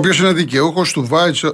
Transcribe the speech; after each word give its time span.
Όποιο 0.00 0.24
είναι 0.24 0.32
δικαιούχος 0.32 0.92
του, 0.92 1.08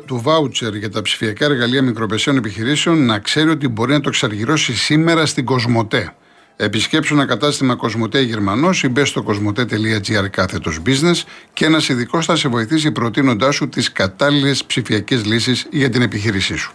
του 0.06 0.20
βάουτσερ 0.22 0.74
για 0.74 0.90
τα 0.90 1.02
ψηφιακά 1.02 1.44
εργαλεία 1.44 1.82
μικροπεσαίων 1.82 2.36
επιχειρήσεων 2.36 3.04
να 3.04 3.18
ξέρει 3.18 3.50
ότι 3.50 3.68
μπορεί 3.68 3.92
να 3.92 4.00
το 4.00 4.08
εξαργυρώσει 4.08 4.76
σήμερα 4.76 5.26
στην 5.26 5.44
Κοσμοτέ. 5.44 6.14
Επισκέψου 6.56 7.14
ένα 7.14 7.26
κατάστημα 7.26 7.74
Κοσμοτέ 7.74 8.20
Γερμανός 8.20 8.82
ή 8.82 8.88
μπε 8.88 9.04
στο 9.04 9.22
κοσμοτέ.gr 9.22 10.30
κάθετος 10.30 10.80
business 10.86 11.22
και 11.52 11.64
ένας 11.64 11.88
ειδικός 11.88 12.26
θα 12.26 12.36
σε 12.36 12.48
βοηθήσει 12.48 12.90
προτείνοντάς 12.90 13.54
σου 13.54 13.68
τις 13.68 13.92
κατάλληλες 13.92 14.64
ψηφιακές 14.64 15.24
λύσεις 15.24 15.66
για 15.70 15.90
την 15.90 16.02
επιχείρησή 16.02 16.56
σου. 16.56 16.74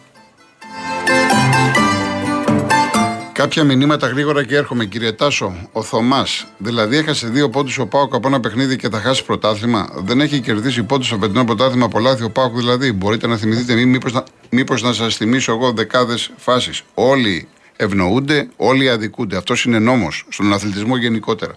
Κάποια 3.41 3.63
μηνύματα 3.63 4.07
γρήγορα 4.07 4.45
και 4.45 4.55
έρχομαι, 4.55 4.85
κύριε 4.85 5.11
Τάσο. 5.11 5.69
Ο 5.71 5.83
Θωμάς, 5.83 6.47
δηλαδή 6.57 6.97
έχασε 6.97 7.27
δύο 7.27 7.49
πόντους 7.49 7.77
ο 7.77 7.85
Πάουκ 7.85 8.13
από 8.15 8.27
ένα 8.27 8.39
παιχνίδι 8.39 8.75
και 8.75 8.89
θα 8.89 8.99
χάσει 8.99 9.25
πρωτάθλημα. 9.25 9.89
Δεν 9.95 10.21
έχει 10.21 10.39
κερδίσει 10.39 10.83
πόντους 10.83 11.07
στο 11.07 11.17
φετινό 11.17 11.45
πρωτάθλημα 11.45 11.85
από 11.85 11.99
λάθη 11.99 12.23
ο 12.23 12.29
Πάουκ, 12.29 12.55
δηλαδή. 12.55 12.91
Μπορείτε 12.91 13.27
να 13.27 13.37
θυμηθείτε, 13.37 13.85
μήπως 13.85 14.13
να, 14.13 14.23
μήπως 14.49 14.81
να 14.81 14.93
σας 14.93 15.15
θυμίσω 15.15 15.51
εγώ 15.51 15.71
δεκάδες 15.71 16.31
φάσεις. 16.37 16.83
Όλοι 16.93 17.47
ευνοούνται, 17.75 18.49
όλοι 18.55 18.89
αδικούνται. 18.89 19.37
Αυτός 19.37 19.65
είναι 19.65 19.79
νόμος 19.79 20.25
στον 20.29 20.53
αθλητισμό 20.53 20.97
γενικότερα. 20.97 21.55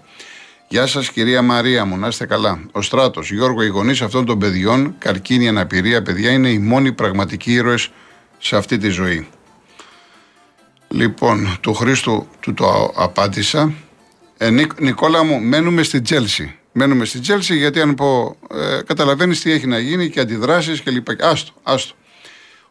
Γεια 0.69 0.87
σας, 0.87 1.11
κυρία 1.11 1.43
Μαρία 1.43 1.85
μου, 1.85 1.97
να 1.97 2.07
είστε 2.07 2.27
καλά. 2.27 2.61
Ο 2.73 2.83
Στράτος, 2.83 3.31
Γιώργο, 3.31 3.63
οι 3.63 3.69
γονείς 3.69 4.03
αυτών 4.03 4.25
των 4.25 4.39
παιδιών, 4.39 4.95
καρκίνη, 4.99 5.49
αναπηρία, 5.49 6.03
παιδιά 6.03 6.31
είναι 6.31 6.49
οι 6.49 6.59
μόνοι 6.59 6.93
πραγματικοί 6.93 7.53
ήρωες 7.53 7.91
σε 8.39 8.57
αυτή 8.57 8.79
τη 8.79 8.89
ζωή. 8.89 9.29
Λοιπόν, 10.95 11.57
του 11.61 11.75
Χρήστου 11.75 12.27
του 12.41 12.55
το 12.55 12.93
απάντησα. 12.97 13.73
Ε, 14.37 14.51
Νικόλα 14.79 15.25
μου, 15.25 15.41
μένουμε 15.41 15.83
στη 15.83 16.01
Τζέλση. 16.01 16.55
Μένουμε 16.73 17.05
στη 17.05 17.19
Τζέλση 17.19 17.57
γιατί 17.57 17.81
αν 17.81 17.95
πω, 17.95 18.37
ε, 18.55 18.83
καταλαβαίνεις 18.87 19.41
τι 19.41 19.53
έχει 19.53 19.67
να 19.67 19.79
γίνει 19.79 20.11
και 20.11 20.21
αντιδράσεις 20.21 20.81
και 20.81 20.91
λοιπά. 20.91 21.17
Άστο, 21.21 21.53
άστο. 21.63 21.95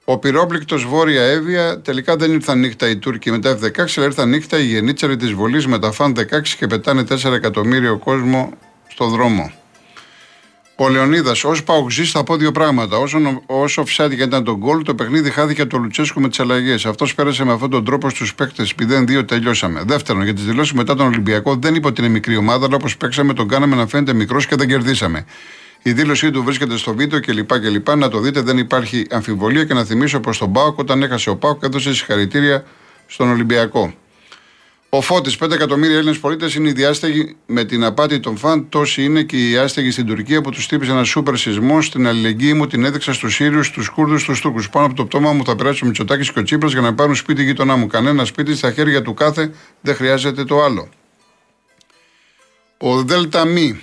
Ο 0.03 0.17
πυρόπληκτος 0.17 0.85
Βόρεια 0.85 1.23
Εύβοια 1.23 1.81
τελικά 1.81 2.15
δεν 2.15 2.33
ήρθαν 2.33 2.59
νύχτα 2.59 2.89
οι 2.89 2.97
Τούρκοι 2.97 3.31
με 3.31 3.39
τα 3.39 3.57
F-16, 3.61 3.93
αλλά 3.95 4.05
ήρθαν 4.05 4.29
νύχτα 4.29 4.59
οι 4.59 4.65
γενίτσαροι 4.65 5.15
της 5.15 5.31
βολής 5.31 5.67
με 5.67 5.79
τα 5.79 5.91
φαν 5.91 6.15
16 6.17 6.55
και 6.57 6.67
πετάνε 6.67 7.03
4 7.09 7.31
εκατομμύριο 7.31 7.97
κόσμο 7.97 8.53
στο 8.87 9.07
δρόμο. 9.07 9.51
Ο 10.75 10.89
Λεωνίδα, 10.89 11.31
ω 11.43 11.63
παοξή, 11.65 12.03
θα 12.03 12.23
πω 12.23 12.35
δύο 12.35 12.51
πράγματα. 12.51 12.97
Όσο, 12.97 13.41
όσο 13.45 13.85
φυσάτικα 13.85 14.23
ήταν 14.23 14.43
τον 14.43 14.55
γκολ, 14.55 14.83
το 14.83 14.95
παιχνίδι 14.95 15.29
χάθηκε 15.29 15.61
από 15.61 15.71
τον 15.71 15.81
Λουτσέσκου 15.81 16.21
με 16.21 16.29
τις 16.29 16.39
αλλαγές. 16.39 16.85
Αυτός 16.85 17.15
πέρασε 17.15 17.45
με 17.45 17.51
αυτόν 17.53 17.69
τον 17.69 17.85
τρόπο 17.85 18.09
στους 18.09 18.35
παίκτες. 18.35 18.73
0-2 18.73 19.27
τελειώσαμε. 19.27 19.83
Δεύτερον, 19.85 20.23
για 20.23 20.33
τις 20.33 20.43
δηλώσεις 20.43 20.73
μετά 20.73 20.95
τον 20.95 21.07
Ολυμπιακό, 21.07 21.55
δεν 21.55 21.75
είπε 21.75 21.87
ότι 21.87 22.01
είναι 22.01 22.09
μικρή 22.09 22.37
ομάδα, 22.37 22.65
αλλά 22.65 22.75
όπως 22.75 22.97
παίξαμε 22.97 23.33
τον 23.33 23.47
κάναμε 23.47 23.75
να 23.75 23.87
φαίνεται 23.87 24.13
μικρός 24.13 24.47
και 24.47 24.55
δεν 24.55 24.67
κερδίσαμε. 24.67 25.25
Η 25.81 25.91
δήλωσή 25.91 26.31
του 26.31 26.43
βρίσκεται 26.43 26.77
στο 26.77 26.93
βίντεο 26.93 27.19
κλπ. 27.19 27.59
κλπ. 27.59 27.95
Να 27.95 28.09
το 28.09 28.19
δείτε, 28.19 28.41
δεν 28.41 28.57
υπάρχει 28.57 29.05
αμφιβολία 29.09 29.63
και 29.65 29.73
να 29.73 29.83
θυμίσω 29.83 30.19
πως 30.19 30.37
τον 30.37 30.51
Πάοκ, 30.53 30.77
όταν 30.77 31.03
έχασε 31.03 31.29
ο 31.29 31.35
Πάοκ, 31.35 31.63
έδωσε 31.63 31.93
συγχαρητήρια 31.93 32.63
στον 33.07 33.29
Ολυμπιακό. 33.29 33.93
Ο 34.95 35.01
Φώτης, 35.01 35.37
5 35.37 35.51
εκατομμύρια 35.51 35.95
Έλληνες 35.95 36.19
πολίτες 36.19 36.55
είναι 36.55 36.69
οι 36.69 36.71
διάσταγοι 36.71 37.35
με 37.45 37.63
την 37.65 37.83
απάτη 37.83 38.19
των 38.19 38.37
φαν. 38.37 38.69
Τόσοι 38.69 39.03
είναι 39.03 39.23
και 39.23 39.49
οι 39.49 39.57
άστεγοι 39.57 39.91
στην 39.91 40.05
Τουρκία 40.05 40.41
που 40.41 40.49
τους 40.49 40.67
τύπησε 40.67 40.91
ένα 40.91 41.03
σούπερ 41.03 41.37
σεισμό. 41.37 41.81
Στην 41.81 42.07
αλληλεγγύη 42.07 42.53
μου 42.55 42.67
την 42.67 42.83
έδειξα 42.83 43.13
στους 43.13 43.33
Σύριους, 43.35 43.71
τους 43.71 43.89
Κούρδους, 43.89 44.23
τους 44.23 44.41
Τούρκους. 44.41 44.69
Πάνω 44.69 44.85
από 44.85 44.95
το 44.95 45.05
πτώμα 45.05 45.31
μου 45.31 45.45
θα 45.45 45.55
περάσει 45.55 45.83
ο 45.83 45.87
Μητσοτάκης 45.87 46.31
και 46.31 46.39
ο 46.39 46.43
Τσίπρας 46.43 46.71
για 46.71 46.81
να 46.81 46.93
πάρουν 46.93 47.15
σπίτι 47.15 47.43
γείτονά 47.43 47.75
μου. 47.75 47.87
Κανένα 47.87 48.25
σπίτι 48.25 48.55
στα 48.55 48.71
χέρια 48.71 49.01
του 49.01 49.13
κάθε 49.13 49.53
δεν 49.81 49.95
χρειάζεται 49.95 50.43
το 50.43 50.63
άλλο. 50.63 50.89
Ο 52.77 53.01
Δέλτα 53.03 53.45
Μη, 53.45 53.81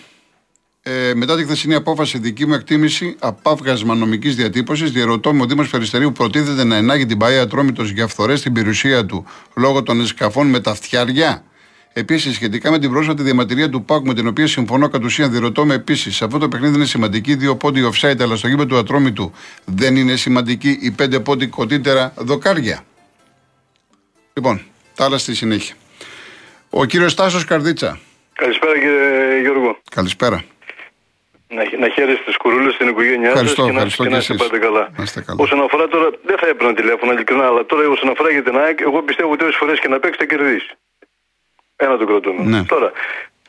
ε, 0.82 1.14
μετά 1.14 1.36
τη 1.36 1.42
χθεσινή 1.44 1.74
απόφαση, 1.74 2.18
δική 2.18 2.46
μου 2.46 2.54
εκτίμηση, 2.54 3.16
απάβγασμα 3.18 3.94
νομικής 3.94 4.36
διατύπωσης, 4.36 4.90
διαρωτώ 4.90 5.34
με 5.34 5.42
ο 5.42 5.46
Δήμος 5.46 5.68
Περιστερίου 5.68 6.12
προτίθεται 6.12 6.64
να 6.64 6.76
ενάγει 6.76 7.06
την 7.06 7.18
Παία 7.18 7.42
Ατρόμητος 7.42 7.90
για 7.90 8.06
φθορές 8.06 8.38
στην 8.38 8.52
περιουσία 8.52 9.06
του 9.06 9.26
λόγω 9.56 9.82
των 9.82 10.00
εσκαφών 10.00 10.46
με 10.46 10.60
τα 10.60 10.74
φτιαριά. 10.74 11.44
Επίσης, 11.92 12.34
σχετικά 12.34 12.70
με 12.70 12.78
την 12.78 12.90
πρόσφατη 12.90 13.22
διαμαρτυρία 13.22 13.68
του 13.68 13.84
ΠΑΚ 13.84 14.04
με 14.04 14.14
την 14.14 14.26
οποία 14.26 14.46
συμφωνώ 14.46 14.88
κατ' 14.88 15.04
ουσίαν, 15.04 15.30
διερωτώ 15.30 15.64
με 15.64 15.74
επίσης, 15.74 16.16
σε 16.16 16.24
αυτό 16.24 16.38
το 16.38 16.48
παιχνίδι 16.48 16.74
είναι 16.74 16.84
σημαντική 16.84 17.34
δύο 17.34 17.56
πόντι 17.56 17.90
offside, 17.92 18.20
αλλά 18.20 18.36
στο 18.36 18.48
γήπεδο 18.48 18.66
του 18.66 18.76
Ατρόμητου 18.76 19.32
δεν 19.64 19.96
είναι 19.96 20.16
σημαντική 20.16 20.78
η 20.80 20.90
πέντε 20.90 21.20
πόντι 21.20 21.46
κοντύτερα 21.46 22.12
δοκάρια. 22.16 22.84
Λοιπόν, 24.34 24.60
τα 24.94 25.04
άλλα 25.04 25.18
στη 25.18 25.34
συνέχεια. 25.34 25.74
Ο 26.70 26.84
κύριος 26.84 27.14
Τάσο 27.14 27.44
Καρδίτσα. 27.46 27.98
Καλησπέρα 28.32 28.72
κύριε 28.72 29.40
Γιώργο. 29.40 29.78
Καλησπέρα. 29.90 30.44
Να, 31.52 31.62
να 31.78 31.88
χαίρεστε 31.88 32.22
τις 32.24 32.36
κουρούλες 32.36 32.74
στην 32.74 32.88
οικογένειά 32.88 33.36
σας 33.36 33.54
και, 33.54 33.72
να, 33.72 33.84
και 33.86 34.08
να 34.08 34.16
είστε 34.16 34.34
πάντα 34.34 34.58
καλά. 34.58 34.90
καλά. 35.26 35.42
Όσον 35.42 35.60
αφορά 35.62 35.88
τώρα, 35.88 36.10
δεν 36.22 36.38
θα 36.38 36.46
έπαιρνα 36.46 36.74
τηλέφωνο 36.74 37.12
ειλικρινά, 37.12 37.46
αλλά 37.46 37.66
τώρα 37.66 37.88
όσον 37.88 38.08
αφορά 38.10 38.30
για 38.30 38.42
την 38.42 38.58
ΑΕΚ, 38.58 38.80
εγώ 38.80 39.02
πιστεύω 39.02 39.32
ότι 39.32 39.44
όσε 39.44 39.58
φορές 39.58 39.80
και 39.80 39.88
να 39.88 39.98
παίξει 40.00 40.18
θα 40.18 40.26
κερδίσει. 40.26 40.70
Ένα 41.76 41.96
το 41.96 42.06
κρατούμε. 42.06 42.44
Ναι. 42.44 42.64
Τώρα, 42.64 42.92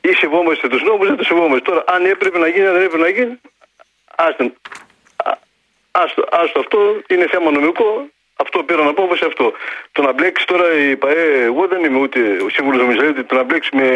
ή 0.02 0.14
σεβόμαστε 0.14 0.68
τους 0.68 0.84
νόμους, 0.84 1.08
δεν 1.08 1.18
τους 1.18 1.28
σεβόμαστε. 1.28 1.60
Τώρα, 1.60 1.84
αν 1.88 2.06
έπρεπε 2.06 2.38
να 2.38 2.48
γίνει, 2.48 2.66
αν 2.66 2.74
δεν 2.74 2.82
έπρεπε 2.82 3.04
να 3.04 3.10
γίνει, 3.10 3.40
άστον. 4.16 4.54
Άστο, 5.92 6.24
άστο 6.32 6.60
αυτό 6.60 7.02
είναι 7.08 7.28
θέμα 7.28 7.52
νομικό. 7.52 8.10
Αυτό 8.36 8.64
πήραν 8.64 8.88
απόφαση 8.88 9.26
αυτό. 9.26 9.52
Το 9.92 10.02
να 10.02 10.12
μπλέξει 10.14 10.46
τώρα 10.46 10.74
η 10.74 10.96
ΠαΕ, 10.96 11.44
εγώ 11.44 11.68
δεν 11.68 11.84
είμαι 11.84 12.00
ούτε 12.00 12.20
ο 12.20 12.50
σύμβουλο 12.50 12.78
νομιζαλίτη, 12.78 13.24
το 13.24 13.36
να 13.36 13.44
μπλέξει 13.44 13.70
με, 13.76 13.90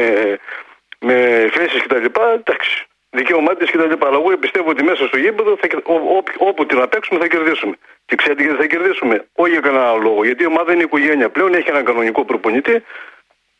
με 0.99 1.49
θέσει 1.53 1.79
κτλ. 1.79 2.05
Εντάξει 2.33 2.87
δικαίωμά 3.15 3.55
τη 3.55 3.65
κτλ. 3.65 4.05
Αλλά 4.07 4.17
εγώ 4.21 4.37
πιστεύω 4.37 4.69
ότι 4.69 4.83
μέσα 4.83 5.07
στο 5.07 5.17
γήπεδο 5.17 5.57
θα, 5.61 5.67
ό, 5.83 5.93
ό, 5.93 6.23
όποτε 6.37 6.75
να 6.75 6.87
παίξουμε 6.87 7.19
θα 7.19 7.27
κερδίσουμε. 7.27 7.75
Και 8.05 8.15
ξέρετε 8.15 8.43
γιατί 8.43 8.57
θα 8.61 8.67
κερδίσουμε; 8.67 9.25
Όχι 9.35 9.51
για 9.51 9.59
κανένα 9.59 9.89
άλλο 9.89 10.01
λόγο. 10.01 10.25
Γιατί 10.25 10.43
η 10.43 10.45
ομάδα 10.45 10.73
είναι 10.73 10.83
οικογένεια 10.83 11.29
πλέον, 11.29 11.53
έχει 11.53 11.69
έναν 11.69 11.85
κανονικό 11.85 12.25
προπονητή 12.25 12.83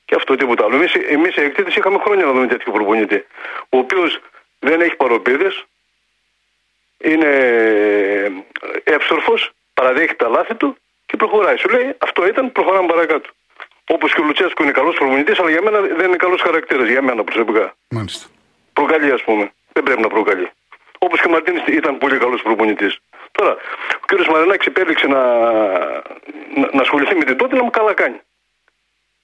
και 0.06 0.16
αυτό 0.16 0.36
τίποτα 0.36 0.64
άλλο. 0.66 0.76
Εμείς 1.10 1.36
οι 1.36 1.42
εκτίτε 1.42 1.72
είχαμε 1.78 1.98
χρόνια 2.06 2.26
να 2.26 2.32
δούμε 2.32 2.48
τέτοιο 2.48 2.72
προπονητή. 2.72 3.26
Ο 3.70 3.78
οποίος 3.78 4.22
δεν 4.60 4.82
έχει 4.82 4.96
παροπίδες, 4.96 5.66
είναι 6.98 7.30
εύστροφος, 8.84 9.52
παραδέχεται 9.74 10.24
τα 10.24 10.30
λάθη 10.30 10.56
του 10.56 10.78
και 11.06 11.18
προχωράει. 11.18 11.58
Σου 11.58 11.70
λέει 11.70 11.96
αυτό 11.98 12.28
ήταν, 12.28 12.52
προχωράμε 12.52 12.88
παρακάτω. 12.88 13.30
Όπως 13.88 14.14
και 14.14 14.22
ο 14.22 14.24
Λουτσέσκο 14.24 14.64
είναι 14.64 14.72
καλός 14.72 14.96
προπονητής, 14.96 15.40
αλλά 15.40 15.50
για 15.50 15.62
μένα 15.62 15.80
δεν 15.80 16.08
είναι 16.08 16.16
καλός 16.16 16.42
χαρακτήρας. 16.42 16.90
Για 16.90 17.02
μένα 17.02 17.24
προσωπικά. 17.24 17.76
Μάλιστα. 17.90 18.28
Προκαλεί, 18.78 19.12
ας 19.18 19.24
πούμε. 19.28 19.44
Δεν 19.74 19.84
πρέπει 19.84 20.02
να 20.02 20.08
προκαλεί. 20.16 20.48
Όπως 21.06 21.18
και 21.22 21.28
ο 21.28 21.32
Μαρτίνης 21.32 21.64
ήταν 21.80 21.98
πολύ 21.98 22.18
καλός 22.18 22.42
προπονητής. 22.42 22.94
Τώρα, 23.32 23.52
ο 24.02 24.06
κ. 24.06 24.28
Μαρινάκης 24.32 24.68
επέλεξε 24.68 25.08
να, 25.08 25.22
να, 26.60 26.66
να 26.74 26.82
ασχοληθεί 26.82 27.16
με 27.16 27.24
την 27.24 27.38
τότε 27.38 27.56
να 27.56 27.64
μου 27.64 27.70
καλά 27.70 27.94
κάνει. 27.94 28.20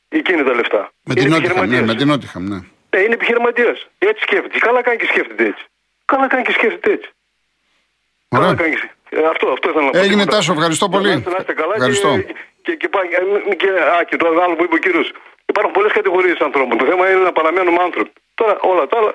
Εκείνη 0.09 0.43
τα 0.43 0.53
λεφτά. 0.59 0.91
Με 1.03 1.13
την 1.15 1.29
Νότιχαμ, 1.29 1.69
ναι, 1.69 1.81
με 1.81 1.95
την 1.95 2.07
Νότιχαμ, 2.07 2.43
ναι. 2.43 2.59
Ναι, 2.89 2.99
είναι 3.03 3.13
επιχειρηματίας. 3.13 3.87
Έτσι 3.97 4.21
σκέφτεται. 4.21 4.57
Καλά 4.67 4.81
κάνει 4.81 4.97
και 4.97 5.05
σκέφτεται 5.05 5.43
έτσι. 5.43 5.63
Καλά 6.05 6.27
κάνει 6.27 6.43
και 6.43 6.51
σκέφτεται 6.51 6.91
έτσι. 6.91 7.09
Ωραία. 8.29 8.45
Καλά 8.45 8.61
κάνει. 8.61 8.75
Ε, 9.09 9.27
αυτό, 9.33 9.45
αυτό 9.55 9.69
ήθελα 9.69 9.85
να 9.85 9.91
πω. 9.91 9.97
Έγινε 9.97 10.25
Τάσο, 10.25 10.51
ευχαριστώ 10.51 10.89
πολύ. 10.89 11.09
Να 11.09 11.35
είστε 11.39 11.53
καλά 11.53 11.73
ευχαριστώ. 11.75 12.11
Και, 12.17 12.33
και, 12.61 12.75
και, 12.75 12.87
και, 12.87 13.55
και, 13.55 13.69
α, 13.95 14.03
και 14.09 14.17
το 14.17 14.27
άλλο 14.43 14.55
που 14.55 14.63
είπε 14.63 14.75
ο 14.75 14.77
κύριος. 14.77 15.11
Υπάρχουν 15.45 15.73
πολλές 15.73 15.91
κατηγορίες 15.91 16.37
ανθρώπων. 16.39 16.77
Το 16.77 16.85
θέμα 16.85 17.11
είναι 17.11 17.23
να 17.29 17.31
παραμένουμε 17.31 17.79
άνθρωποι. 17.83 18.11
Τώρα 18.33 18.57
όλα 18.61 18.87
τα 18.87 18.97
άλλα 18.97 19.11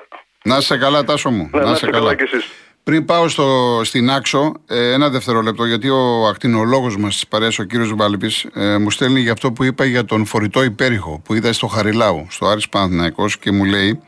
να 0.47 0.57
είσαι 0.57 0.77
καλά, 0.77 1.03
Τάσο 1.03 1.29
μου. 1.29 1.49
Ναι, 1.53 1.61
να 1.61 1.71
είσαι 1.71 1.85
καλά. 1.85 2.15
καλά 2.15 2.43
Πριν 2.83 3.05
πάω 3.05 3.27
στο, 3.27 3.81
στην 3.83 4.11
Άξο, 4.11 4.53
ε, 4.67 4.91
ένα 4.91 5.09
δευτερόλεπτο, 5.09 5.65
γιατί 5.65 5.89
ο 5.89 6.27
ακτινολόγος 6.27 6.97
μας 6.97 7.13
της 7.13 7.27
παρέας, 7.27 7.59
ο 7.59 7.63
κύριος 7.63 7.93
Βάλπης, 7.95 8.45
ε, 8.53 8.77
μου 8.77 8.91
στέλνει 8.91 9.19
για 9.19 9.31
αυτό 9.31 9.51
που 9.51 9.63
είπα 9.63 9.85
για 9.85 10.05
τον 10.05 10.25
φορητό 10.25 10.63
υπέρηχο 10.63 11.21
που 11.23 11.33
είδα 11.33 11.53
στο 11.53 11.67
Χαριλάου, 11.67 12.27
στο 12.29 12.45
Άρης 12.45 12.69
Παναθηναϊκός 12.69 13.37
και 13.37 13.51
μου 13.51 13.65
λέει 13.65 14.01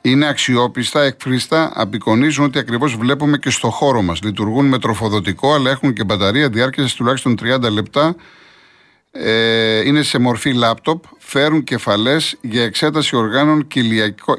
είναι 0.00 0.28
αξιόπιστα, 0.28 1.02
εκφρίστα, 1.02 1.72
απεικονίζουν 1.74 2.44
ότι 2.44 2.58
ακριβώς 2.58 2.96
βλέπουμε 2.96 3.38
και 3.38 3.50
στο 3.50 3.70
χώρο 3.70 4.02
μας. 4.02 4.22
Λειτουργούν 4.22 4.66
με 4.66 4.78
τροφοδοτικό, 4.78 5.54
αλλά 5.54 5.70
έχουν 5.70 5.92
και 5.92 6.04
μπαταρία 6.04 6.48
διάρκειας 6.48 6.94
τουλάχιστον 6.94 7.36
30 7.42 7.70
λεπτά 7.70 8.14
ε, 9.10 9.86
είναι 9.86 10.02
σε 10.02 10.18
μορφή 10.18 10.52
λάπτοπ, 10.52 11.04
φέρουν 11.18 11.64
κεφαλές 11.64 12.38
για 12.40 12.64
εξέταση 12.64 13.16
οργάνων 13.16 13.66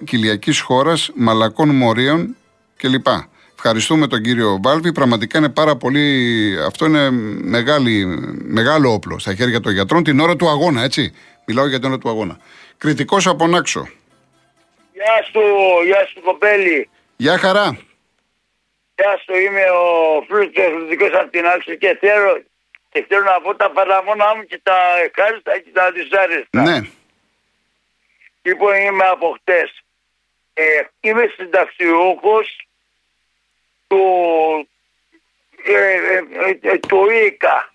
κοιλιακής 0.04 0.60
χώρας, 0.60 1.12
μαλακών 1.16 1.70
μορίων 1.70 2.36
κλπ. 2.78 3.08
Ευχαριστούμε 3.56 4.08
τον 4.08 4.22
κύριο 4.22 4.58
Μπάλβη. 4.62 4.92
Πραγματικά 4.92 5.38
είναι 5.38 5.50
πάρα 5.50 5.76
πολύ. 5.76 6.56
Αυτό 6.66 6.86
είναι 6.86 7.10
μεγάλη, 7.42 8.06
μεγάλο 8.44 8.94
όπλο 8.94 9.20
στα 9.20 9.34
χέρια 9.34 9.60
των 9.60 9.74
γιατρών 9.74 10.04
την 10.04 10.20
ώρα 10.20 10.36
του 10.36 10.50
αγώνα, 10.50 10.84
έτσι. 10.84 11.14
Μιλάω 11.46 11.68
για 11.68 11.80
την 11.80 11.88
ώρα 11.88 11.98
του 11.98 12.10
αγώνα. 12.10 12.38
Κριτικός 12.78 13.28
από 13.28 13.48
Νάξο. 13.48 13.88
Γεια 14.94 15.24
σου, 15.32 15.40
γεια 15.86 16.08
σου 16.14 16.22
κοπέλη. 16.22 16.90
Γεια 17.18 17.38
χαρά. 17.38 17.78
Γεια 18.96 19.20
σου, 19.24 19.34
είμαι 19.36 19.62
ο 19.62 19.86
φίλος 20.28 20.50
του 20.54 20.62
αθλητικός 20.62 21.10
από 21.14 21.30
την 21.32 21.46
Άξο 21.46 21.74
και 21.74 21.98
θέλω, 22.00 22.44
και 22.92 23.06
θέλω 23.08 23.24
να 23.24 23.42
πω 23.42 23.56
τα 23.56 23.72
παραμόνα 23.72 24.36
μου 24.36 24.44
και 24.44 24.60
τα 24.64 24.78
ευχάριστα 25.04 25.60
και 25.60 25.70
τα 25.74 25.92
δυσάρεστα. 25.92 26.62
Ναι. 26.62 26.80
Λοιπόν, 28.42 28.76
είμαι 28.76 29.06
από 29.06 29.38
χτες. 29.40 29.84
Ε, 30.54 30.82
είμαι 31.00 31.34
συνταξιούχος 31.36 32.68
του, 33.88 34.04
ε, 35.64 35.74
ε, 35.74 36.24
ε, 36.62 36.78
του 36.78 37.10
ΙΚΑ. 37.26 37.74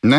Ναι. 0.00 0.18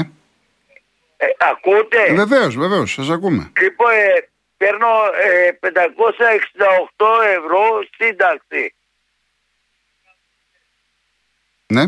Ε, 1.17 1.25
ακούτε; 1.37 2.13
Βεβαίως, 2.13 2.55
βεβαίως, 2.55 2.91
σας 2.91 3.09
ακούμε. 3.09 3.51
Λοιπόν, 3.61 3.91
ε, 3.91 4.29
παίρνω 4.57 4.87
ε, 5.21 5.51
568 5.59 7.23
ευρώ 7.37 7.85
σύνταξη. 7.97 8.75
Ναι. 11.75 11.85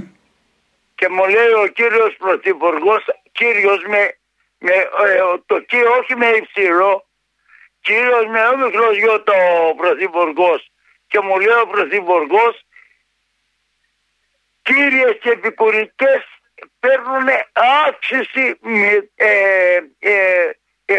Και 0.95 1.09
μου 1.09 1.25
λέει 1.29 1.51
ο 1.63 1.67
κύριος 1.67 2.15
Πρωθυπουργός, 2.17 3.03
κύριος 3.31 3.83
με, 3.87 4.17
με 4.57 4.71
ε, 4.71 4.87
το 5.45 5.59
κύριο 5.59 5.91
όχι 5.99 6.15
με 6.15 6.27
υψηλό, 6.27 7.05
κύριος 7.81 8.25
με 8.27 8.45
όμικρο 8.45 8.93
γιο 8.93 9.23
το 9.23 9.33
Πρωθυπουργός. 9.77 10.71
Και 11.07 11.19
μου 11.19 11.39
λέει 11.39 11.59
ο 11.61 11.67
Πρωθυπουργός, 11.67 12.65
κύριες 14.61 15.17
και 15.21 15.29
επικουρικές 15.29 16.23
παίρνουν 16.79 17.27
αύξηση 17.85 18.57
με 18.61 19.09
ε, 19.15 19.79
ε, 19.99 20.51
7,75%. 20.85 20.95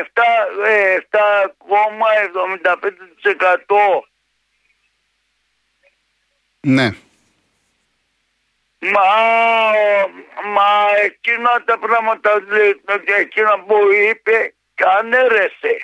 Ναι. 6.60 6.90
Μα, 8.92 9.08
μα 10.54 10.68
εκείνα 11.04 11.62
τα 11.64 11.78
πράγματα, 11.78 12.30
εκείνα 13.18 13.60
που 13.66 13.76
είπε, 14.08 14.54
κανέρεσε. 14.74 15.76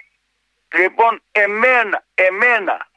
Λοιπόν, 0.74 1.22
εμένα, 1.32 2.04
εμένα, 2.14 2.88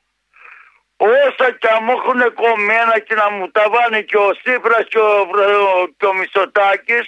όσα 0.98 1.52
και 1.52 1.68
αν 1.68 1.84
μου 1.84 1.92
έχουν 1.92 2.34
κομμένα 2.34 3.00
και 3.00 3.16
να 3.16 3.30
μου 3.30 3.52
τα 3.52 3.66
βάνει 3.70 4.04
και 4.04 4.18
ο 4.18 4.34
Σύπρας 4.34 4.88
και 4.88 5.00
ο, 5.00 5.28
και 5.98 6.06
ο 6.06 6.14
Μισοτάκης, 6.14 7.08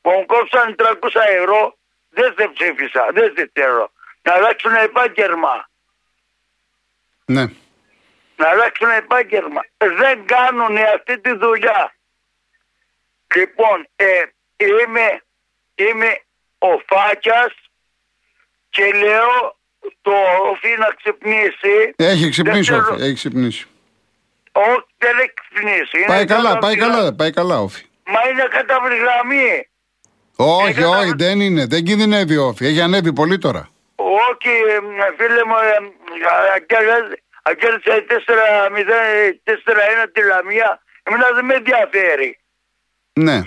που 0.00 0.10
μου 0.10 0.26
κόψαν 0.26 0.74
300 0.78 0.94
ευρώ, 1.38 1.76
δεν 2.08 2.34
σε 2.38 2.48
ψήφισα, 2.54 3.08
δεν 3.12 3.32
σε 3.36 3.50
θέλω. 3.52 3.92
Να 4.22 4.32
αλλάξουν 4.32 4.74
επάγγελμα. 4.74 5.68
Ναι. 7.24 7.44
Να 8.42 8.48
αλλάξουν 8.48 8.90
επάγγελμα. 8.90 9.60
Δεν 10.00 10.26
κάνουν 10.26 10.76
αυτή 10.94 11.20
τη 11.20 11.32
δουλειά. 11.36 11.94
Λοιπόν, 13.36 13.86
ε, 13.96 14.06
είμαι, 14.56 15.22
είμαι 15.74 16.10
ο 16.58 16.68
Φάκιας 16.88 17.52
και 18.70 18.84
λέω 18.92 19.56
το 20.02 20.12
όφι 20.50 20.76
να 20.78 20.88
ξυπνήσει. 20.98 21.94
Έχει 21.96 22.28
ξυπνήσει, 22.28 22.70
Δεν 22.70 22.80
όφη, 22.80 22.88
θέλω- 22.90 23.04
έχει 23.04 23.14
ξυπνήσει. 23.14 23.66
Όχι, 24.52 24.84
δεν 24.98 25.18
έχει 25.18 25.32
ξυπνήσει. 25.40 25.96
Είναι 25.98 26.06
Πάει 26.06 26.24
καλά, 26.24 26.48
κατά 26.48 26.58
πάει 26.58 26.74
πληγα- 26.76 26.88
καλά, 26.94 27.14
πάει 27.14 27.30
καλά, 27.30 27.60
όφη. 27.60 27.84
Μα 28.06 28.20
είναι 28.30 28.42
κατά 28.50 28.74
γραμμή. 28.74 29.68
Όχι, 30.36 30.68
Έκανα- 30.68 30.98
όχι, 30.98 31.12
δεν 31.16 31.40
είναι. 31.40 31.66
Δεν 31.66 31.84
κινδυνεύει 31.84 32.36
όφη. 32.36 32.66
Έχει 32.66 32.80
ανέβει 32.80 33.12
πολύ 33.12 33.38
τώρα. 33.38 33.68
Όχι, 33.96 34.48
ε, 34.68 34.78
φίλε 35.16 35.44
μου, 35.44 35.54
ε, 37.42 37.50
αγγέλ- 37.50 37.88
αγγέλισε 37.88 39.40
4-0-4-1 39.44 40.06
τη 40.12 40.22
Λαμία. 40.22 40.82
Εμένα 41.02 41.32
δεν 41.34 41.44
με 41.44 41.54
ενδιαφέρει. 41.54 42.38
Ναι. 43.12 43.40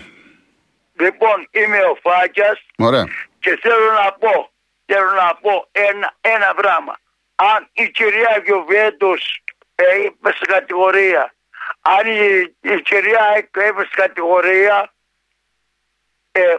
Λοιπόν, 0.99 1.47
είμαι 1.51 1.77
ο 1.77 1.97
Φάκιας 2.01 2.65
Ωραία. 2.77 3.05
και 3.39 3.57
θέλω 3.61 3.91
να 3.91 4.11
πω, 4.13 4.51
θέλω 4.85 5.11
να 5.11 5.35
πω 5.35 5.67
ένα, 5.71 6.15
ένα 6.21 6.53
πράγμα. 6.53 6.97
Αν 7.35 7.69
η 7.73 7.89
κυρία 7.89 8.41
Γιουβέντους 8.45 9.43
ε, 9.75 10.01
είπε 10.03 10.31
σε 10.31 10.45
κατηγορία, 10.47 11.33
αν 11.81 12.07
η, 12.07 12.55
η 12.61 12.81
κυρία 12.81 13.37
είπε 13.37 13.81
σε 13.83 13.91
κατηγορία, 13.95 14.93
ε, 16.31 16.53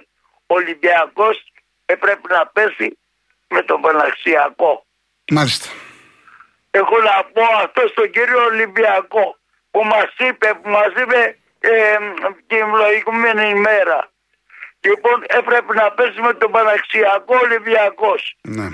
ο 0.46 0.54
Ολυμπιακός 0.54 1.52
έπρεπε 1.86 2.34
να 2.34 2.46
πέσει 2.46 2.98
με 3.48 3.62
τον 3.62 3.80
Παναξιακό. 3.80 4.86
Μάλιστα. 5.30 5.68
Έχω 6.78 6.96
να 7.08 7.14
πω 7.34 7.44
αυτό 7.64 7.82
στον 7.92 8.10
κύριο 8.16 8.40
Ολυμπιακό 8.50 9.24
που 9.70 9.80
μας 9.92 10.10
είπε, 10.28 10.48
που 10.62 10.68
μας 10.76 10.90
είπε 11.02 11.20
ε, 11.60 11.72
την 12.50 12.64
προηγούμενη 12.74 13.44
ημέρα. 13.58 13.98
Λοιπόν, 14.88 15.16
έπρεπε 15.40 15.72
να 15.74 15.86
πέσει 15.96 16.20
με 16.26 16.32
τον 16.40 16.50
Παναξιακό 16.50 17.34
Ολυμπιακός. 17.46 18.36
Ναι. 18.40 18.68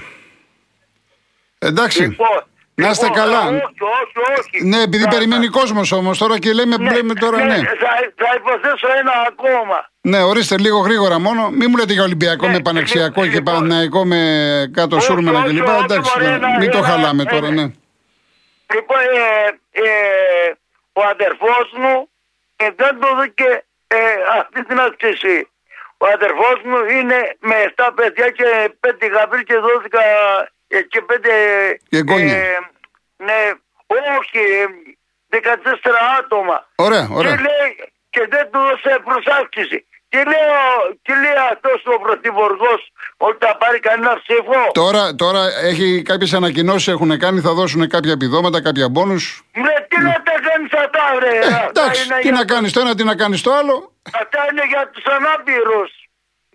Εντάξει. 1.59 2.03
Λοιπόν, 2.03 2.45
Να 2.75 2.89
είστε 2.91 3.05
λοιπόν, 3.07 3.21
καλά. 3.21 3.41
Όχι, 3.47 3.57
όχι, 3.57 4.19
όχι. 4.39 4.65
Ναι, 4.65 4.81
επειδή 4.83 5.03
Θα- 5.05 5.09
περιμένει 5.11 5.47
κόσμος 5.49 5.93
όμως 5.93 6.19
τώρα 6.19 6.39
και 6.39 6.53
λέμε, 6.53 6.77
λέμε 6.77 7.15
τώρα 7.15 7.45
ναι. 7.45 7.55
Θα, 7.57 7.91
θα 8.17 8.31
υποθέσω 8.37 8.87
ένα 9.01 9.13
ακόμα. 9.29 9.91
Ναι, 10.01 10.23
ορίστε 10.23 10.59
λίγο 10.59 10.79
γρήγορα 10.79 11.19
μόνο. 11.19 11.51
Μην 11.51 11.67
μου 11.71 11.77
λέτε 11.77 11.93
για 11.93 12.03
Ολυμπιακό 12.03 12.47
Ναι, 12.47 12.53
με 12.53 12.61
Παναξιακό 12.61 13.23
λοιπόν, 13.23 13.31
και 13.31 13.41
Παναθηναϊκό 13.51 14.05
με 14.05 14.21
κάτω 14.73 14.97
Όχι, 14.97 15.05
Σούρμενα 15.05 15.39
όχι, 15.39 15.49
κλπ. 15.49 15.67
όχι, 15.69 15.83
Εντάξει, 15.85 16.11
μωρέ, 16.15 16.29
ναι, 16.31 16.35
ένα- 16.35 16.59
μην 16.59 16.71
το 16.71 16.79
ένα- 16.79 16.87
χαλάμε 16.87 17.25
τώρα, 17.25 17.47
ένα- 17.47 17.63
ναι. 17.63 17.71
Λοιπόν, 18.75 18.99
ε, 18.99 19.47
ε, 19.71 20.53
ο 20.93 21.03
αδερφός 21.03 21.73
μου 21.73 22.09
ε, 22.57 22.69
δεν 22.77 23.01
του 23.01 23.21
δήκε 23.21 23.65
ε, 23.87 23.97
αυτή 24.39 24.65
την 24.65 24.79
αύξηση. 24.81 25.49
Ο 25.99 26.07
αδερφός 26.15 26.59
μου 26.65 26.79
είναι 26.99 27.37
με 27.41 27.73
7 27.77 27.91
παιδιά 27.95 28.31
και 28.31 28.75
5 28.81 29.09
γαμπρί 29.13 29.45
και 29.45 29.55
12 29.55 29.99
ε, 30.69 30.83
και 30.83 31.05
5... 31.09 31.17
Και 31.89 31.97
εγγόνια. 31.97 32.37
ναι, 33.17 33.41
όχι, 34.19 34.39
ε, 35.31 35.39
14 35.39 35.41
άτομα. 36.19 36.69
Ωραία, 36.75 37.07
Και, 37.07 37.15
ωραία. 37.15 37.41
λέει, 37.41 37.93
και 38.11 38.27
δεν 38.31 38.51
του 38.51 38.59
δώσε 38.59 39.01
προσάυξηση. 39.05 39.87
Και 40.13 40.21
λέει, 40.33 40.47
ο- 40.63 40.87
και 41.07 41.15
λέει 41.23 41.37
αυτός 41.53 41.81
ο 41.95 41.97
πρωθυπουργός 42.05 42.81
ότι 43.27 43.39
θα 43.47 43.53
πάρει 43.63 43.79
κανένα 43.81 44.13
ψήφο. 44.23 44.59
Τώρα, 44.73 45.15
τώρα 45.15 45.43
έχει 45.71 46.03
κάποιες 46.11 46.33
ανακοινώσεις 46.33 46.89
έχουν 46.95 47.19
κάνει, 47.19 47.41
θα 47.41 47.53
δώσουν 47.53 47.89
κάποια 47.89 48.13
επιδόματα, 48.13 48.63
κάποια 48.63 48.89
μπόνους. 48.89 49.25
Ναι, 49.65 49.75
τι 49.89 49.97
να 50.09 50.15
τα 50.29 50.35
κάνεις 50.49 50.73
αυτά, 50.85 51.05
βρε. 51.17 51.39
Αυτά 51.39 51.69
εντάξει, 51.69 52.05
είναι 52.05 52.15
τι 52.17 52.23
για 52.23 52.33
να 52.33 52.45
κάνεις 52.45 52.73
το 52.73 52.81
ένα, 52.81 52.95
τι 52.95 53.05
να 53.05 53.15
κάνεις 53.23 53.41
το 53.43 53.51
άλλο. 53.61 53.93
Αυτά 54.23 54.41
είναι 54.51 54.65
για 54.73 54.91
τους 54.93 55.05
ανάπηρους. 55.17 55.91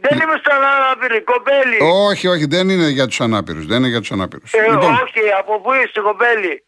Δεν 0.06 0.20
είμαι 0.22 0.38
σαν 0.46 0.62
ανάπηρη, 0.76 1.22
κοπέλη. 1.34 1.78
Όχι, 2.10 2.28
όχι, 2.28 2.46
δεν 2.46 2.70
είναι 2.70 2.88
για 2.88 3.08
τους 3.08 3.22
ανάπηρους. 3.22 3.66
Δεν 3.66 3.78
είναι 3.78 3.88
για 3.88 4.00
τους 4.00 4.12
ανάπηρους. 4.12 4.54
Ε, 4.54 4.62
λοιπόν, 4.62 4.94
Όχι, 4.94 5.22
από 5.40 5.60
πού 5.62 5.74
είσαι, 5.74 6.00
κοπέλη; 6.10 6.64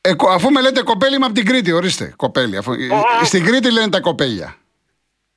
ε, 0.00 0.14
κο- 0.14 0.28
αφού 0.30 0.50
με 0.50 0.60
λέτε 0.60 0.82
κοπέλι, 0.82 1.14
είμαι 1.16 1.24
από 1.24 1.34
την 1.34 1.46
Κρήτη, 1.46 1.72
ορίστε. 1.72 2.12
Κοπέλι. 2.16 2.56
Αφού, 2.56 2.72
Ω. 2.72 3.24
Στην 3.24 3.44
Κρήτη 3.44 3.72
λένε 3.72 3.88
τα 3.88 4.00
κοπέλια. 4.00 4.56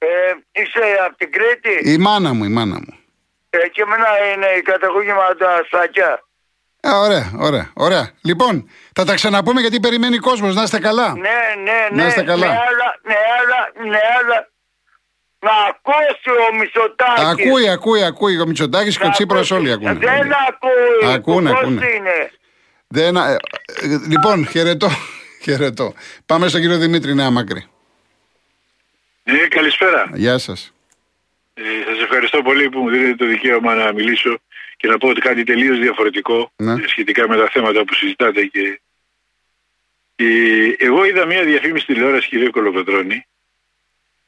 Ε, 0.02 0.08
είσαι 0.52 0.80
από 1.06 1.18
την 1.18 1.32
Κρήτη; 1.32 1.92
Η 1.92 1.98
μάνα 1.98 2.34
μου, 2.34 2.44
η 2.44 2.48
μάνα 2.50 2.76
μου. 2.76 2.94
Ε, 3.50 3.68
και 3.68 3.82
εμένα 3.82 4.08
είναι 4.34 4.46
η 4.58 4.62
καταγωγή 4.62 5.08
με 5.08 5.36
τα 5.40 5.62
σφακιά. 5.66 6.24
Α, 6.88 7.00
ωραία, 7.00 7.32
ωραία, 7.38 7.72
ωραία. 7.74 8.12
Λοιπόν, 8.22 8.70
θα 8.96 9.04
τα 9.06 9.14
ξαναπούμε 9.14 9.62
γιατί 9.62 9.80
περιμένει 9.80 10.18
κόσμος. 10.18 10.56
Να 10.56 10.64
είστε 10.64 10.80
καλά. 10.80 11.14
Ναι, 11.14 11.30
ναι, 11.64 11.88
ναι. 11.92 12.02
Να 12.02 12.08
είστε 12.08 12.24
καλά. 12.24 12.48
Ναι, 12.48 12.52
αλλά, 12.54 12.90
ναι, 13.04 13.16
αλλά, 13.40 13.90
ναι, 13.90 14.00
αλλά 14.20 14.50
να 15.40 15.52
ακούσει 15.70 16.30
ο 16.50 16.56
Μητσοτάκης. 16.58 17.24
Ακούει, 17.48 17.70
ακούει, 17.70 18.04
ακούει. 18.04 18.40
Ο 18.42 18.46
Μητσοτάκης 18.46 18.98
και 18.98 19.04
ο 19.04 19.08
Να 19.08 19.12
Τσίπρας 19.14 19.52
ακούσει. 19.52 19.54
όλοι 19.54 19.72
ακούνε. 19.72 19.94
Δεν 19.94 20.20
Όλοι. 20.20 20.32
ακούει. 20.48 21.14
Ακούνε, 21.14 21.50
Πώς 21.50 21.60
ακούνε. 21.60 21.88
είναι; 21.96 22.32
Δεν, 22.88 23.16
ε, 23.16 23.32
ε, 23.32 23.38
λοιπόν, 24.08 24.48
χαιρετώ. 24.48 24.90
χαιρετώ. 25.44 25.94
Πάμε 26.26 26.48
στον 26.48 26.62
κύριο 26.62 26.78
Δημήτρη 26.78 27.14
Νέα 27.16 27.30
Μακρύ. 27.30 27.68
Ε, 29.32 29.48
καλησπέρα. 29.48 30.12
Γεια 30.14 30.38
σας. 30.38 30.74
Ε, 31.54 31.62
Σας 31.88 32.02
ευχαριστώ 32.02 32.42
πολύ 32.42 32.70
που 32.70 32.80
μου 32.80 32.90
δίνετε 32.90 33.16
το 33.16 33.26
δικαίωμα 33.26 33.76
να 33.76 33.94
μιλήσω 33.94 34.40
και 34.78 34.88
να 34.88 34.98
πω 34.98 35.08
ότι 35.08 35.22
κάτι 35.22 35.44
τελείως 35.44 35.80
διαφορετικό 35.80 36.52
Ναι. 36.56 36.72
ε, 36.84 36.88
σχετικά 36.88 37.28
με 37.28 37.36
τα 37.38 37.50
θέματα 37.52 37.84
που 37.86 37.94
συζητάτε. 37.94 38.46
Και... 38.46 38.82
Ε, 40.16 40.26
εγώ 40.78 41.06
είδα 41.06 41.26
μια 41.26 41.44
διαφήμιση 41.44 41.84
στη 41.84 41.94
τηλεόρασης, 41.94 42.30
κύριε 42.30 42.50
Κολοπετρώνη, 42.50 43.26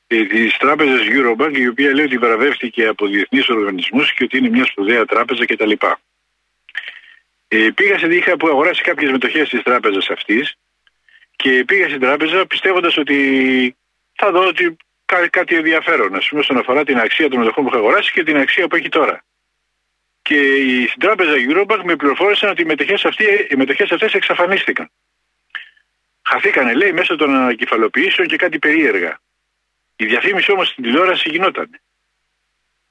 ε, 0.08 0.26
της 0.26 0.58
τράπεζας 0.58 1.00
Eurobank, 1.10 1.58
η 1.58 1.68
οποία 1.68 1.94
λέει 1.94 2.06
ότι 2.06 2.20
παραβεύτηκε 2.20 2.88
από 2.88 3.08
διεθνείς 3.08 3.50
οργανισμούς 3.50 4.14
και 4.14 4.24
ότι 4.24 4.38
είναι 4.38 4.50
μια 4.50 4.66
σπουδαία 4.66 5.06
τράπεζα 5.06 5.46
κτλ. 5.46 5.72
Ε, 7.48 7.70
πήγα 7.76 7.98
σε 8.00 8.16
είχα 8.16 8.38
που 8.38 8.48
αγοράσει 8.48 8.82
κάποιες 8.82 9.12
μετοχές 9.12 9.50
της 9.50 9.64
τράπεζας 9.64 10.10
αυτής 10.10 10.56
και 11.36 11.64
πήγα 11.68 11.88
στην 11.88 12.00
τράπεζα 12.00 12.46
πιστεύοντας 12.48 12.98
ότι 12.98 13.76
θα 14.16 14.32
δω 14.32 14.48
ότι 14.48 14.78
κά- 15.12 15.30
κάτι 15.30 15.56
ενδιαφέρον, 15.56 16.16
ας 16.16 16.28
πούμε, 16.28 16.42
όσον 16.42 16.58
αφορά 16.58 16.84
την 16.84 16.98
αξία 16.98 17.30
των 17.30 17.40
μετοχών 17.40 17.64
που 17.64 17.70
είχα 17.70 17.80
αγοράσει 17.80 18.12
και 18.12 18.24
την 18.24 18.38
αξία 18.38 18.68
που 18.68 18.76
έχει 18.76 18.90
τώρα. 18.90 19.24
Και 20.22 20.40
η, 20.56 20.88
στην 20.88 21.00
τράπεζα 21.00 21.34
Eurobank 21.48 21.82
με 21.84 21.96
πληροφόρησαν 21.96 22.50
ότι 22.50 22.62
οι 22.62 23.56
μετοχές 23.56 23.92
αυτές 23.92 24.14
εξαφανίστηκαν. 24.14 24.92
Χαθήκανε, 26.22 26.74
λέει, 26.74 26.92
μέσω 26.92 27.16
των 27.16 27.36
ανακεφαλοποιήσεων 27.36 28.28
και 28.28 28.36
κάτι 28.36 28.60
περίεργα. 28.60 29.20
Η 29.96 30.06
διαφήμιση 30.06 30.52
όμως 30.52 30.68
στην 30.68 30.84
τηλεόραση 30.84 31.30
γινόταν. 31.30 31.70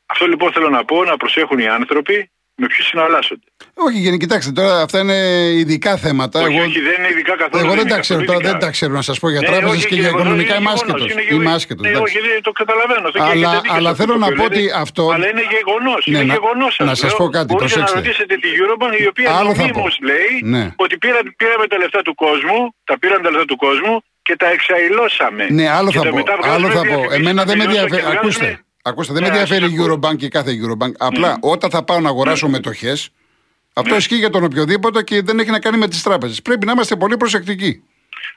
Αυτό 0.06 0.26
λοιπόν 0.26 0.52
θέλω 0.52 0.68
να 0.68 0.84
πω, 0.84 1.04
να 1.04 1.16
προσέχουν 1.16 1.58
οι 1.58 1.68
άνθρωποι 1.68 2.30
με 2.60 2.66
ποιους 2.72 2.86
συναλλάσσονται; 2.90 3.46
Όχι, 3.86 3.98
γενικά, 4.04 4.22
κοιτάξτε, 4.24 4.50
τώρα 4.58 4.72
αυτά 4.86 4.98
είναι 5.04 5.18
ειδικά 5.60 5.92
θέματα. 6.04 6.36
όχι, 6.40 6.54
εγώ, 6.56 6.64
όχι, 6.68 6.80
δεν 6.88 6.94
είναι 6.98 7.08
ειδικά 7.14 7.34
καθόλου. 7.42 7.60
εγώ 7.64 7.72
δεν 7.74 7.80
είναι 7.84 7.94
τα 7.94 7.98
ξέρω, 8.04 8.18
καθόλου 8.20 8.26
τώρα 8.30 8.38
δεν 8.46 8.50
ειδικά. 8.54 8.64
τα 8.66 8.70
ξέρω 8.76 8.92
να 9.00 9.04
σας 9.08 9.16
πω 9.20 9.26
για 9.34 9.40
Ναι, 9.40 9.46
τράπεζες 9.50 9.70
όχι, 9.74 9.80
και 9.82 9.88
κύριε 9.88 10.02
για 10.02 10.12
Κωνσταντίνο, 10.16 10.42
οικονομικά 10.42 10.54
είμαι 10.60 10.70
είναι 10.70 10.74
άσχετο. 10.76 10.96
γεγονός, 10.96 11.12
είναι 11.12 11.22
Είμαι 11.22 11.30
γεγονός. 11.30 11.54
άσχετος. 11.58 11.82
Ναι, 11.86 11.92
όχι, 12.06 12.18
δεν 12.26 12.38
το 12.48 12.52
καταλαβαίνω. 12.60 13.04
αυτό 13.10 13.18
και 13.18 13.30
Αλλά- 13.32 13.50
έχετε 13.50 13.60
δίκιο 13.64 13.76
αλλά 13.78 13.90
σε 13.92 13.98
θέλω 14.00 14.12
αυτό 14.16 14.24
να 14.24 14.28
που 14.30 14.38
πω 14.40 14.46
λέτε. 14.48 14.58
ότι 14.58 14.62
αυτό- 14.84 15.06
Αλλά 15.14 15.26
είναι 15.32 15.44
γεγονός. 15.56 16.00
Ναι, 16.04 16.10
είναι 16.10 16.26
να- 16.30 16.34
γεγονός, 16.36 16.72
να 16.88 16.92
σας 16.92 16.98
σας 17.04 17.10
λέω. 17.12 17.18
πω 17.20 17.26
κάτι, 17.36 17.48
Μπορείτε 17.50 17.64
προσέξτε. 17.66 17.90
να 17.90 17.98
ρωτήσετε 18.00 18.34
τη 18.42 18.48
Eurobank 18.60 18.94
η 19.04 19.06
οποία 19.12 19.28
Άλλο 19.38 19.50
θα 19.58 19.62
νομίμως 19.62 19.94
πω. 19.98 20.04
λέει 20.10 20.30
Ναι. 20.54 20.64
ότι 20.84 20.94
πήρα, 21.02 21.20
πήραμε 21.40 21.66
τα 21.72 21.76
λεφτά 21.82 22.00
του 22.06 22.14
κόσμου, 22.24 22.58
τα 22.88 22.94
πήραν 23.00 23.18
τα 23.24 23.28
λεφτά 23.32 23.46
του 23.52 23.58
κόσμου 23.66 23.94
και 24.26 24.34
τα 24.42 24.48
εξαϊλώσαμε. 24.56 25.42
Ναι, 25.58 25.66
άλλο 25.78 25.90
Και 25.92 25.98
θα 25.98 26.04
τα 26.08 26.10
πω. 26.14 26.18
μετά 26.20 26.32
βγάζουμε 26.40 26.54
Άλλο 26.58 26.66
θα 26.78 26.82
πω. 26.90 26.96
διαφημίσεις 27.00 27.18
Εμένα 27.20 27.40
δεν 27.48 27.56
με 27.58 27.62
στα 27.64 27.70
ενδιαφέρει. 27.72 28.02
και 28.02 28.16
Ακούστε. 28.16 28.48
Βγάζουμε- 28.90 29.08
Ακούστε, 29.08 29.12
δεν 29.12 29.22
με 29.22 29.28
Ναι, 29.28 29.34
ενδιαφέρει 29.38 29.64
η 29.64 29.76
σας 29.76 29.86
ακούω. 29.86 29.98
Eurobank 30.10 30.16
και 30.16 30.28
κάθε 30.28 30.50
Eurobank. 30.62 30.92
Απλά 30.98 31.36
όταν 31.40 31.70
θα 31.70 31.84
πάω 31.84 32.00
να 32.00 32.08
αγοράσω 32.08 32.48
μετοχές, 32.48 33.10
αυτό 33.72 33.90
Ναι. 33.90 33.96
ισχύει 33.96 34.16
για 34.16 34.30
τον 34.30 34.44
οποιοδήποτε 34.44 35.02
και 35.02 35.22
δεν 35.22 35.38
έχει 35.38 35.50
να 35.50 35.58
κάνει 35.60 35.76
με 35.78 35.88
τις 35.88 36.02
τράπεζες. 36.02 36.42
Πρέπει 36.42 36.66
να 36.66 36.72
είμαστε 36.72 36.96
πολύ 36.96 37.16
προσεκτικοί. 37.16 37.82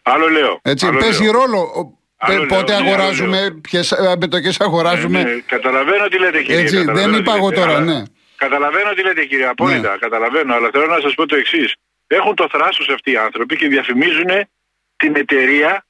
Άλλο 0.03 0.27
λέω. 0.27 0.59
Έτσι, 0.61 0.85
άλλο 0.85 0.99
παίζει 0.99 1.23
λέω. 1.23 1.31
ρόλο 1.31 1.59
ο- 1.59 1.97
Άλλο 2.17 2.37
λέω, 2.37 2.45
πότε 2.47 2.71
ναι, 2.71 2.77
άλλο 2.77 2.87
αγοράζουμε, 2.87 3.57
ποιες 3.61 3.93
μετοχές 4.19 4.59
αγοράζουμε. 4.59 5.23
Ναι, 5.23 5.29
ναι, 5.33 5.39
καταλαβαίνω 5.45 6.07
τι 6.07 6.19
λέτε 6.19 6.41
κύριε. 6.41 6.61
Έτσι, 6.61 6.75
καταλαβαίνω 6.75 7.05
δεν 7.11 7.23
τι 7.23 7.29
είπα 7.29 7.35
εγώ 7.37 7.49
λέτε, 7.49 7.59
τώρα, 7.61 7.75
αλλά- 7.75 7.85
ναι. 7.93 8.03
Καταλαβαίνω 8.35 8.89
τι 8.93 9.03
λέτε 9.03 9.23
κύριε, 9.25 9.47
απόλυτα, 9.47 9.91
Ναι. 9.91 9.97
καταλαβαίνω, 9.97 10.53
αλλά 10.53 10.69
θέλω 10.71 10.85
να 10.85 10.99
σας 11.01 11.13
πω 11.13 11.25
το 11.25 11.35
εξής. 11.35 11.73
Έχουν 12.07 12.35
το 12.35 12.47
θράσος 12.51 12.89
αυτοί 12.89 13.11
οι 13.11 13.17
άνθρωποι 13.17 13.55
και 13.55 13.67
διαφημίζουν 13.67 14.29
την 14.95 15.15
εταιρεία, 15.15 15.85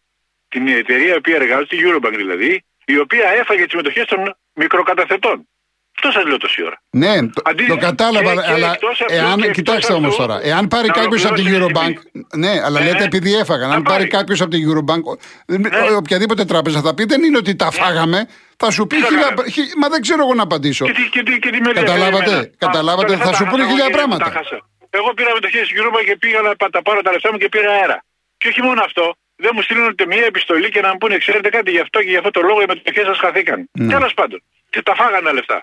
την 0.50 0.68
εταιρεία 0.68 1.14
η 1.14 1.18
οποία 1.18 1.36
εργάζεται, 1.36 1.76
η 1.76 1.80
Eurobank 1.86 2.14
δηλαδή, 2.16 2.64
η 2.86 3.00
οποία 3.00 3.30
έφαγε 3.42 3.66
τις 3.66 3.74
μετοχές 3.76 4.06
των 4.06 4.36
μικροκαταθετών. 4.54 5.48
Αυτό 5.96 6.12
σας 6.12 6.26
λέω 6.26 6.38
τόση 6.38 6.64
ώρα. 6.64 6.82
Ναι, 6.90 7.28
το, 7.30 7.42
Αντί- 7.46 7.68
το 7.68 7.78
κατάλαβα, 7.78 8.34
και- 8.36 8.42
και 8.42 8.52
αλλά 8.52 8.72
εκτός 8.74 9.02
αυτού- 9.02 9.12
εάν, 9.18 9.36
και 9.36 9.42
εκτός 9.42 9.56
κοιτάξτε 9.56 9.94
όμως 9.94 10.10
αυτού, 10.10 10.22
τώρα, 10.22 10.40
εάν 10.44 10.68
πάρει 10.68 10.88
να 10.88 10.94
κάποιος 10.94 11.26
από 11.26 11.36
την 11.36 11.46
ολοκληρώσω 11.56 11.88
Eurobank. 11.88 11.94
τη 12.32 12.38
Ναι, 12.40 12.50
αλλά 12.66 12.80
Ναι, 12.80 12.86
λέτε 12.86 12.98
ναι. 12.98 13.04
επειδή 13.04 13.34
έφαγαν. 13.36 13.70
Να 13.70 13.76
Αν 13.76 13.82
πάρει 13.82 13.98
πάρει. 13.98 14.10
κάποιος 14.18 14.42
από 14.42 14.50
την 14.50 14.62
Eurobank, 14.70 15.04
δεν- 15.46 15.62
Ναι. 15.62 15.96
οποιαδήποτε 15.96 16.46
τράπεζα 16.46 16.82
θα 16.82 16.94
πει 16.94 17.04
δεν 17.06 17.24
είναι 17.24 17.38
ότι 17.38 17.56
τα 17.56 17.72
φάγαμε. 17.72 18.28
Θα 18.58 18.72
σου 18.72 18.88
πει 18.88 18.96
Τι 18.96 19.02
θα 19.02 19.08
χίλια. 19.08 19.22
κάναμε; 19.24 19.50
χι- 19.50 19.76
Μα 19.82 19.88
δεν 19.90 20.02
ξέρω 20.02 20.22
εγώ 20.26 20.34
να 20.34 20.44
απαντήσω. 20.44 20.86
Και 20.86 20.92
τι, 20.92 21.04
και 21.10 21.24
τι, 21.24 21.40
και 21.40 21.50
τι 21.50 21.60
με 21.62 21.72
Καταλάβατε, 21.72 22.06
ενδιαφέρει 22.08 22.34
εμένα. 22.36 22.50
καταλάβατε, 22.58 23.14
Α, 23.14 23.18
θα 23.18 23.24
τα 23.30 23.34
σου 23.34 23.44
πούνε 23.50 23.62
χάσα, 23.64 23.70
χίλια 23.72 23.86
εγώ, 23.90 23.98
πράγματα. 23.98 24.26
τα 24.26 24.32
χάσα. 24.38 24.58
Εγώ 24.90 25.14
πήρα 25.14 25.32
μετοχές 25.34 25.64
στη 25.68 25.76
Eurobank 25.80 26.06
και 26.06 26.18
πήγα 26.18 26.42
να 26.42 26.56
πα- 26.56 26.70
τα 26.70 26.82
πάρω 26.82 27.02
τα 27.02 27.12
λεφτά 27.12 27.30
μου 27.32 27.38
και 27.38 27.50
πήρα 27.50 27.72
αέρα. 27.72 27.98
Και 28.38 28.48
όχι 28.48 28.62
μόνο 28.62 28.82
αυτό, 28.88 29.16
δεν 29.46 29.52
μου 29.56 29.62
στείλουν 29.62 29.86
ούτε 29.92 30.06
μία 30.14 30.26
επιστολή 30.32 30.70
και 30.70 30.82
να 30.86 30.90
μου 30.92 30.98
πούνε, 30.98 31.18
ξέρετε 31.18 31.50
κάτι, 31.50 31.70
γι' 31.72 31.80
αυτό 31.86 31.98
και 32.04 32.10
γι' 32.14 32.18
αυτό 32.22 32.32
το 32.38 32.42
λόγο 32.50 32.62
οι 32.62 32.66
μετοχές 32.68 33.06
σας 33.06 33.18
χαθήκαν. 33.24 33.60
Ναι. 33.72 33.94
Τέλο 33.94 34.10
πάντων. 34.16 34.40
Και 34.70 34.82
τα 34.82 34.94
φάγανε 35.00 35.26
τα 35.30 35.34
λεφτά. 35.34 35.58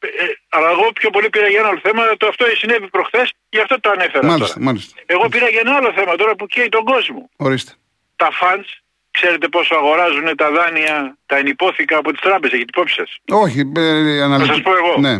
Ε, 0.00 0.06
ε, 0.06 0.26
αλλά 0.48 0.68
εγώ 0.70 0.86
πιο 1.00 1.10
πολύ 1.10 1.28
πήρα 1.34 1.48
για 1.52 1.58
ένα 1.62 1.68
άλλο 1.68 1.80
θέμα, 1.82 2.02
το 2.16 2.26
αυτό 2.26 2.44
συνέβη 2.62 2.88
προχθές, 2.96 3.26
γι' 3.48 3.60
αυτό 3.64 3.80
το 3.80 3.90
ανέφερα. 3.90 4.24
Μάλιστα, 4.26 4.52
τώρα. 4.54 4.64
μάλιστα. 4.66 4.92
Εγώ 5.06 5.28
πήρα 5.28 5.48
για 5.48 5.60
ένα 5.64 5.72
άλλο 5.78 5.92
θέμα 5.98 6.16
τώρα 6.16 6.34
που 6.38 6.46
καίει 6.46 6.68
τον 6.68 6.84
κόσμο. 6.84 7.30
Ορίστε. 7.36 7.72
Τα 8.16 8.28
funds, 8.40 8.68
ξέρετε 9.10 9.48
πόσο 9.48 9.74
αγοράζουν 9.74 10.36
τα 10.36 10.50
δάνεια, 10.50 11.16
τα 11.26 11.36
ενυπόθηκα 11.36 11.96
από 11.96 12.10
τις 12.12 12.20
τράπεζες, 12.20 12.54
έχετε 12.56 12.70
υπόψη 12.74 12.94
σας. 12.94 13.10
Όχι, 13.44 13.60
ε, 13.60 13.80
Να 14.18 14.24
αναλυτικά. 14.24 14.54
σας 14.54 14.62
πω 14.62 14.72
εγώ. 14.76 14.94
Ναι. 15.06 15.14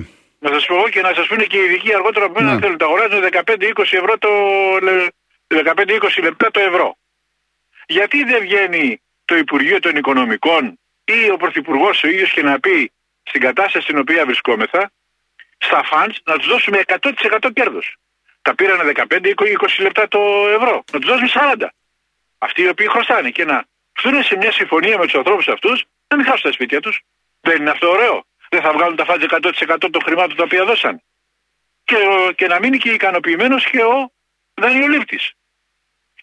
Να 0.45 0.51
σας 0.55 0.67
πω 0.67 0.75
εγώ 0.75 0.89
και 0.89 1.01
να 1.01 1.13
σας 1.15 1.27
πούνε 1.27 1.45
και 1.45 1.57
οι 1.57 1.65
ειδικοί 1.65 1.95
αργότερα 1.95 2.25
από 2.25 2.35
μένα 2.35 2.47
Ναι. 2.49 2.53
αν 2.55 2.61
θέλουν. 2.61 2.79
Τα 2.79 2.85
αγοράζουν 2.85 3.21
15-20 3.23 3.97
ευρώ 3.97 4.19
το. 4.19 4.29
15-20 5.49 6.23
λεπτά 6.23 6.51
το 6.51 6.61
ευρώ. 6.61 6.97
Γιατί 7.91 8.25
δεν 8.25 8.41
βγαίνει 8.41 9.01
το 9.25 9.37
Υπουργείο 9.37 9.79
των 9.81 9.97
Οικονομικών 9.97 10.79
ή 11.05 11.31
ο 11.31 11.37
Πρωθυπουργός 11.37 12.03
ο 12.03 12.09
ίδιος 12.09 12.33
και 12.33 12.43
να 12.43 12.61
πει 12.61 12.93
στην 13.23 13.41
κατάσταση 13.41 13.85
στην 13.85 13.99
οποία 13.99 14.25
βρισκόμεθα, 14.25 14.91
στα 15.59 15.85
funds 15.93 16.15
να 16.25 16.37
τους 16.39 16.47
δώσουμε 16.47 16.81
100% 16.87 17.51
κέρδος. 17.53 17.97
Τα 18.43 18.55
πήρανε 18.55 18.83
15-20 18.85 19.79
λεπτά 19.79 20.09
το 20.09 20.19
ευρώ. 20.49 20.85
Να 20.93 20.99
τους 20.99 21.11
δώσουμε 21.11 21.29
40. 21.57 21.69
Αυτοί 22.39 22.63
οι 22.63 22.69
οποίοι 22.69 22.87
χρωστάνε 22.89 23.31
και 23.31 23.45
να 23.45 23.65
έρθουν 23.97 24.23
σε 24.23 24.37
μια 24.37 24.53
συμφωνία 24.53 24.99
με 24.99 25.05
τους 25.05 25.15
ανθρώπους 25.15 25.49
αυτούς 25.49 25.85
να 26.09 26.17
μην 26.17 26.27
χάσουν 26.27 26.43
τα 26.43 26.53
σπίτια 26.53 26.81
τους. 26.81 27.01
Δεν 27.41 27.57
είναι 27.61 27.71
αυτό 27.71 27.89
ωραίο. 27.91 28.25
Δεν 28.51 28.61
θα 28.63 28.73
βγάλουν 28.73 28.97
τα 28.97 29.05
φάτζ 29.05 29.25
100% 29.25 29.91
των 29.91 30.03
χρημάτων 30.05 30.37
τα 30.37 30.43
οποία 30.43 30.65
δώσαν. 30.65 31.03
Και, 31.85 31.95
ο- 31.97 32.33
και 32.33 32.47
να 32.47 32.59
μείνει 32.59 32.79
και 32.79 32.91
ικανοποιημένος 32.91 33.65
και 33.71 33.83
ο 33.83 34.13
δανειολήπτης. 34.55 35.33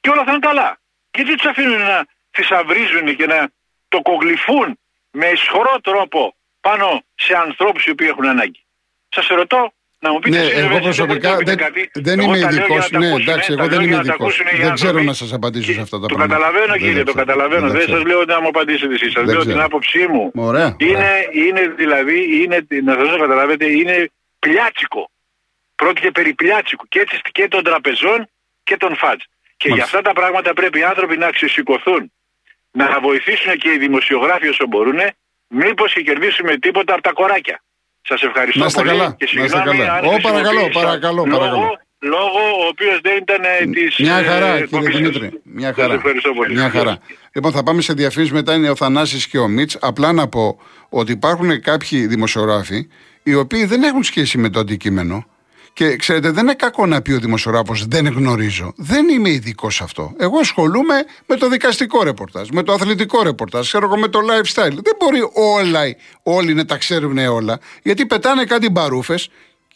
Και 0.01 0.09
όλα 0.09 0.23
θα 0.23 0.31
είναι 0.31 0.39
καλά. 0.47 0.77
Γιατί 1.15 1.35
τους 1.35 1.45
αφήνουν 1.45 1.77
να 1.81 2.05
θησαυρίζουν 2.31 3.15
και 3.15 3.25
να 3.25 3.49
το 3.87 4.01
κογλυφούν 4.01 4.79
με 5.11 5.25
ισχυρό 5.27 5.75
τρόπο 5.83 6.35
πάνω 6.61 7.03
σε 7.15 7.33
ανθρώπους 7.45 7.85
οι 7.85 7.89
οποίοι 7.91 8.07
έχουν 8.09 8.25
ανάγκη. 8.27 8.63
Σας 9.09 9.27
ρωτώ 9.27 9.71
να 9.99 10.11
μου 10.11 10.19
πείτε 10.19 10.37
Ναι, 10.37 10.43
εσείς, 10.43 10.53
εγώ 10.57 10.61
βέβαια, 10.67 10.77
εσείς 10.77 10.95
προσωπικά 10.95 11.29
μπορείτε 11.33 11.51
να 11.55 11.57
δεν, 11.57 11.71
πείτε 11.73 11.87
κάτι. 11.87 12.01
δεν 12.07 12.19
Εγώ 12.19 12.27
είμαι 12.27 12.39
τα 12.39 12.51
λέω 12.51 12.59
ειδικός. 12.65 12.89
για 12.89 12.99
να 12.99 12.99
τα 12.99 12.99
Ναι, 12.99 13.07
ακούσουν, 13.07 13.27
εντάξει, 13.29 13.47
τα 13.47 13.53
εγώ 13.53 13.61
λέω 13.61 13.69
δεν 13.69 13.79
για 13.79 13.87
είμαι 13.87 13.97
να 13.97 14.03
τα 14.03 14.07
ειδικός. 14.13 14.33
ακούσουν 14.39 14.45
οι 14.57 14.61
Δεν 14.63 14.73
ξέρω 14.73 14.89
άνθρωποι. 14.89 15.05
να 15.05 15.13
σας 15.13 15.33
απαντήσω 15.33 15.71
σε 15.73 15.81
αυτά 15.81 15.99
τα 15.99 16.07
Το 16.07 16.15
πράγματα. 16.15 16.33
καταλαβαίνω 16.35 16.71
Δεν 16.73 16.81
κύριε, 16.81 17.03
τα 17.03 17.03
το 17.09 17.11
ξέρω. 17.11 17.25
καταλαβαίνω. 17.25 17.65
τα 17.67 17.73
Δεν 17.73 17.81
ξέρω. 17.85 17.97
σα 17.97 18.07
λέω 18.09 18.21
να 18.33 18.37
μου 18.41 18.47
απαντήσετε 18.53 18.93
εσείς. 18.93 19.11
Σας 19.11 19.23
Δεν 19.25 19.33
λέω 19.33 19.39
ξέρω. 19.43 19.55
την 19.55 19.63
άποψή 19.67 20.03
μου. 20.13 20.23
Ωραία. 20.49 20.69
Είναι, 20.89 21.11
είναι 21.43 21.63
δηλαδή, 21.81 22.17
είναι, 22.41 22.57
να 22.83 22.93
σας 22.99 23.07
το 23.13 23.17
καταλάβετε, 23.25 23.65
είναι 23.79 23.95
πλιάτσικο. 24.39 25.03
Πρόκειται 25.75 26.11
περί 26.11 26.33
πλιάτσικου 26.33 26.85
και, 26.87 26.99
έτσι, 26.99 27.15
και 27.31 27.47
των 27.47 27.63
τραπεζών 27.63 28.19
και 28.63 28.77
των 28.77 28.95
φάτζ. 28.95 29.23
Και 29.57 29.69
για 29.69 29.83
αυτά 29.83 30.01
τα 30.01 30.13
πράγματα 30.13 30.53
πρέπει 30.53 30.79
οι 30.79 30.83
άνθρωποι 30.83 31.17
να 31.17 31.27
αξιοσηκωθούν. 31.27 32.11
Να 32.71 32.99
βοηθήσουν 33.01 33.57
και 33.57 33.69
οι 33.71 33.77
δημοσιογράφοι 33.77 34.47
όσο 34.47 34.67
μπορούν, 34.67 34.99
μήπως 35.47 35.93
και 35.93 36.01
κερδίσουμε 36.01 36.57
τίποτα 36.57 36.93
από 36.93 37.01
τα 37.01 37.11
κοράκια. 37.11 37.63
Σας 38.01 38.21
ευχαριστώ 38.23 38.59
Να 38.59 38.65
είστε 38.65 38.81
πολύ 38.81 38.91
καλά, 38.97 39.15
και 39.17 39.29
να 39.33 39.43
είστε 39.43 39.57
συγγνώμη 39.57 39.77
καλά. 39.77 39.93
αν 39.93 40.05
Ω, 40.05 40.17
παρακαλώ, 40.21 40.43
χρησιμοποίησα 40.47 40.85
παρακαλώ, 40.85 41.25
λόγο, 41.25 41.37
παρακαλώ. 41.37 41.79
λόγο 41.99 42.39
ο 42.63 42.67
οποίος 42.67 42.99
δεν 43.01 43.17
ήταν 43.17 43.41
ε, 43.43 43.65
της 43.65 43.97
Μια 43.99 44.15
ε, 44.17 44.23
χαρά, 44.23 44.47
κύριε 44.49 44.63
εκπομπής 44.63 44.93
σας. 44.93 44.97
Δημήτρη. 44.97 45.41
Μια 45.43 45.67
Σας 45.67 45.75
χαρά. 45.75 45.93
ευχαριστώ 45.93 46.33
πολύ. 46.33 46.53
Μια 46.53 46.69
χαρά. 46.69 46.97
Λοιπόν, 47.33 47.51
θα 47.51 47.63
πάμε 47.63 47.81
σε 47.81 47.93
διαφήμιση. 47.93 48.33
Μετά 48.33 48.53
είναι 48.53 48.69
ο 48.69 48.75
Θανάσης 48.75 49.27
και 49.27 49.37
ο 49.37 49.47
Μίτς. 49.47 49.77
Απλά 49.81 50.11
να 50.13 50.27
πω 50.27 50.59
ότι 50.89 51.11
υπάρχουν 51.11 51.61
κάποιοι 51.61 52.07
δημοσιογράφοι 52.07 52.87
οι 53.23 53.35
οποίοι 53.35 53.65
δεν 53.65 53.83
έχουν 53.83 54.03
σχέση 54.03 54.37
με 54.37 54.49
το 54.49 54.59
αντικείμενο. 54.59 55.25
Και 55.75 55.95
ξέρετε, 55.95 56.31
δεν 56.31 56.43
είναι 56.43 56.53
κακό 56.53 56.85
να 56.85 57.01
πει 57.01 57.11
ο 57.11 57.19
δημοσιογράφος 57.19 57.85
δεν 57.85 58.07
γνωρίζω. 58.07 58.73
Δεν 58.75 59.09
είμαι 59.09 59.29
ειδικό 59.29 59.69
σε 59.69 59.83
αυτό. 59.83 60.13
Εγώ 60.17 60.39
ασχολούμαι 60.39 60.95
με 61.25 61.35
το 61.35 61.49
δικαστικό 61.49 62.03
ρεπορτάζ, 62.03 62.49
με 62.49 62.63
το 62.63 62.73
αθλητικό 62.73 63.23
ρεπορτάζ, 63.23 63.67
ξέρω 63.67 63.85
εγώ 63.85 63.97
με 63.97 64.07
το 64.07 64.19
lifestyle. 64.19 64.73
Δεν 64.73 64.93
μπορεί 64.99 65.29
όλα, 65.33 65.81
όλοι 66.23 66.53
να 66.53 66.65
τα 66.65 66.77
ξέρουν 66.77 67.17
όλα, 67.17 67.59
γιατί 67.83 68.05
πετάνε 68.05 68.43
κάτι 68.43 68.69
μπαρούφες 68.69 69.29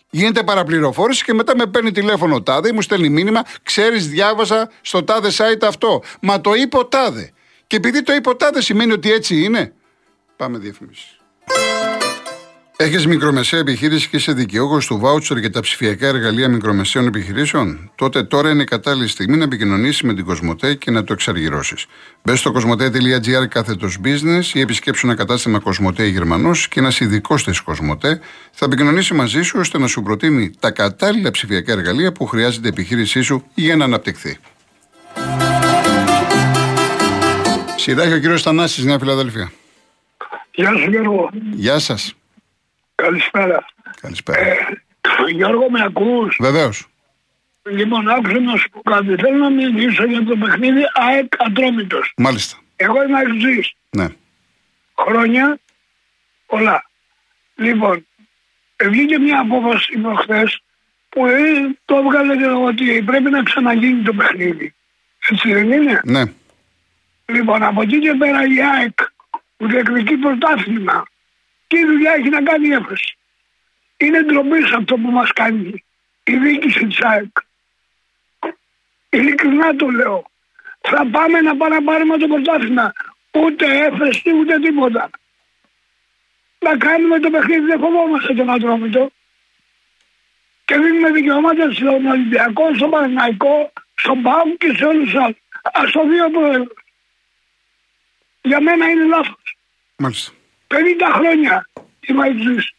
Γίνεται 0.10 0.44
παραπληροφόρηση 0.44 1.24
και 1.24 1.34
μετά 1.34 1.56
με 1.56 1.66
παίρνει 1.66 1.92
τηλέφωνο 1.92 2.36
ο 2.36 2.42
τάδε 2.42 2.70
ή 2.70 2.72
μου 2.72 2.82
στέλνει 2.82 3.10
μήνυμα. 3.10 3.44
Ξέρεις, 3.64 4.10
διάβασα 4.10 4.72
στο 4.82 5.04
τάδε 5.04 5.30
site 5.32 5.64
αυτό. 5.64 6.04
Μα 6.22 6.42
το 6.42 6.54
είπε 6.54 6.78
ο 6.78 6.86
τάδε. 6.86 7.32
Και 7.68 7.76
επειδή 7.76 8.04
το 8.04 8.14
είπε 8.14 8.30
ο 8.30 8.36
τάδε 8.36 8.62
σημαίνει 8.62 8.92
ότι 8.92 9.12
έτσι 9.12 9.44
είναι. 9.44 9.74
Πάμε 10.36 10.58
διαφήμιση. 10.58 11.08
Έχεις 12.82 13.08
μικρομεσαία 13.08 13.60
επιχείρηση 13.60 14.10
και 14.10 14.16
είσαι 14.16 14.32
δικαιούχος 14.32 14.86
του 14.86 14.98
βάουτσερ 15.00 15.38
για 15.38 15.52
τα 15.52 15.60
ψηφιακά 15.60 16.08
εργαλεία 16.08 16.50
μικρομεσαίων 16.50 17.08
επιχειρήσεων; 17.08 17.92
Τότε 17.96 18.24
τώρα 18.24 18.50
είναι 18.50 18.62
η 18.62 18.66
κατάλληλη 18.66 19.08
στιγμή 19.08 19.38
να 19.38 19.44
επικοινωνήσεις 19.44 20.02
με 20.02 20.14
την 20.14 20.26
Κοσμοτέ 20.26 20.76
και 20.76 20.92
να 20.92 21.04
το 21.04 21.14
εξαργυρώσεις. 21.14 21.86
Μπες 22.24 22.40
στο 22.40 22.52
κοσμοτέ.gr 22.52 23.48
κάθετος 23.50 23.98
business 24.04 24.44
ή 24.54 24.60
επισκέψου 24.60 25.08
ένα 25.08 25.16
κατάστημα 25.16 25.60
Κοσμοτέ 25.60 26.06
Γερμανός 26.06 26.68
και 26.68 26.80
ένας 26.80 27.00
ειδικός 27.00 27.44
της 27.44 27.60
Κοσμοτέ 27.60 28.22
θα 28.52 28.66
επικοινωνήσει 28.66 29.14
μαζί 29.14 29.42
σου 29.42 29.60
ώστε 29.60 29.78
να 29.78 29.88
σου 29.88 30.02
προτείνει 30.02 30.52
τα 30.60 30.72
κατάλληλα 30.72 31.32
ψηφιακά 31.32 31.72
εργαλεία 31.72 32.12
που 32.12 32.26
χρειάζεται 32.26 32.68
η 32.68 32.70
επιχείρησή 32.70 33.22
σου 33.22 33.46
για 33.54 33.76
να 33.76 33.86
αναπτυχθεί. 33.86 34.38
Σειρά 37.76 38.04
ο 38.04 38.18
κύριος 38.18 38.42
Θανάσης, 38.42 38.84
Νέα 38.84 39.00
Φιλαδέλφια. 39.00 39.52
Γεια 40.52 40.78
σου 40.78 40.90
Γιώργο. 40.90 41.30
Γεια 41.52 41.80
σας. 41.80 42.14
Καλησπέρα. 43.02 43.66
Καλησπέρα. 44.02 44.40
Ε, 44.40 44.56
Γιώργο 45.32 45.70
με 45.70 45.84
ακούς; 45.84 46.38
Βεβαίως. 46.40 46.88
Λοιπόν 47.70 48.10
άκουσα 48.10 48.40
να 48.40 48.58
σου 48.58 48.70
πω 48.70 48.82
κάτι. 48.82 49.16
Θέλω 49.16 49.38
να 49.38 49.50
μιλήσω 49.50 50.06
για 50.06 50.24
το 50.24 50.36
παιχνίδι 50.36 50.82
ΑΕΚ 50.94 51.34
Ατρόμητος. 51.38 52.14
Μάλιστα. 52.18 52.58
Εγώ 52.76 53.04
είμαι 53.04 53.20
αξής. 53.20 53.74
Ναι. 53.90 54.08
Χρόνια 54.98 55.60
πολλά. 56.46 56.90
Λοιπόν, 57.56 58.08
ε, 58.76 58.88
βγήκε 58.90 59.20
μια 59.20 59.40
απόφαση 59.40 59.98
προχθές 59.98 60.62
που 61.10 61.26
ε, 61.26 61.42
το 61.86 61.96
έβγαλε 61.96 62.52
ότι 62.52 63.04
πρέπει 63.06 63.30
να 63.30 63.44
ξαναγίνει 63.44 64.02
το 64.02 64.14
παιχνίδι. 64.14 64.74
Έτσι 65.30 65.54
δεν 65.54 65.72
είναι; 65.72 66.02
Ναι. 66.04 66.24
Λοιπόν, 67.26 67.64
από 67.64 67.82
εκεί 67.82 68.00
και 68.00 68.14
πέρα 68.14 68.44
η 68.44 68.62
ΑΕΚ 68.74 69.00
που 69.58 69.68
διεκδικεί 69.68 70.18
πρωτάθλημα, 70.18 71.04
τι 71.70 71.86
δουλειά 71.86 72.14
έχει 72.14 72.30
να 72.30 72.42
κάνει 72.42 72.68
η 72.68 72.72
έφεση. 72.72 73.18
Είναι 73.98 74.24
ντροπή 74.24 74.62
σε 74.68 74.76
αυτό 74.76 74.96
που 74.96 75.12
μας 75.12 75.32
κάνει 75.34 75.84
η 76.24 76.38
διοίκηση 76.38 76.88
της 76.88 77.02
ΑΕΚ. 77.02 77.38
Ειλικρινά 79.10 79.76
το 79.76 79.88
λέω. 79.90 80.32
Θα 80.82 81.08
πάμε 81.12 81.42
να 81.42 81.58
πάμε 81.58 81.76
να 81.76 81.84
πάρουμε 81.84 82.18
το 82.18 82.28
πρωτάθλημα. 82.28 82.94
Ούτε 83.32 83.66
έφεση 83.66 84.32
ούτε 84.40 84.60
τίποτα. 84.60 85.10
Να 86.60 86.78
κάνουμε 86.78 87.20
το 87.20 87.30
παιχνίδι, 87.30 87.66
δεν 87.66 87.80
φοβόμαστε 87.80 88.34
τον 88.34 88.50
Ατρόμητο. 88.50 89.12
Και 90.66 90.78
δίνουμε 90.78 91.12
δικαιώματα 91.12 91.72
στον 91.72 92.06
Ολυμπιακό, 92.06 92.76
στον 92.76 92.90
Παναγικό, 92.90 93.72
στον 93.96 94.22
ΠΑΟ 94.22 94.56
και 94.58 94.74
σε 94.78 94.86
όλους 94.86 95.04
τους 95.04 95.16
άλλους. 95.16 95.38
Ας 95.74 95.92
το 95.92 96.08
δύο 96.08 96.30
πρόεδρος. 96.30 96.78
Για 98.42 98.62
μένα 98.62 98.90
είναι 98.90 99.04
λάθος. 99.04 99.58
Μάλιστα. 99.98 100.32
50 100.74 100.78
χρόνια 101.14 101.70
είμαι 102.08 102.28
εξής. 102.28 102.72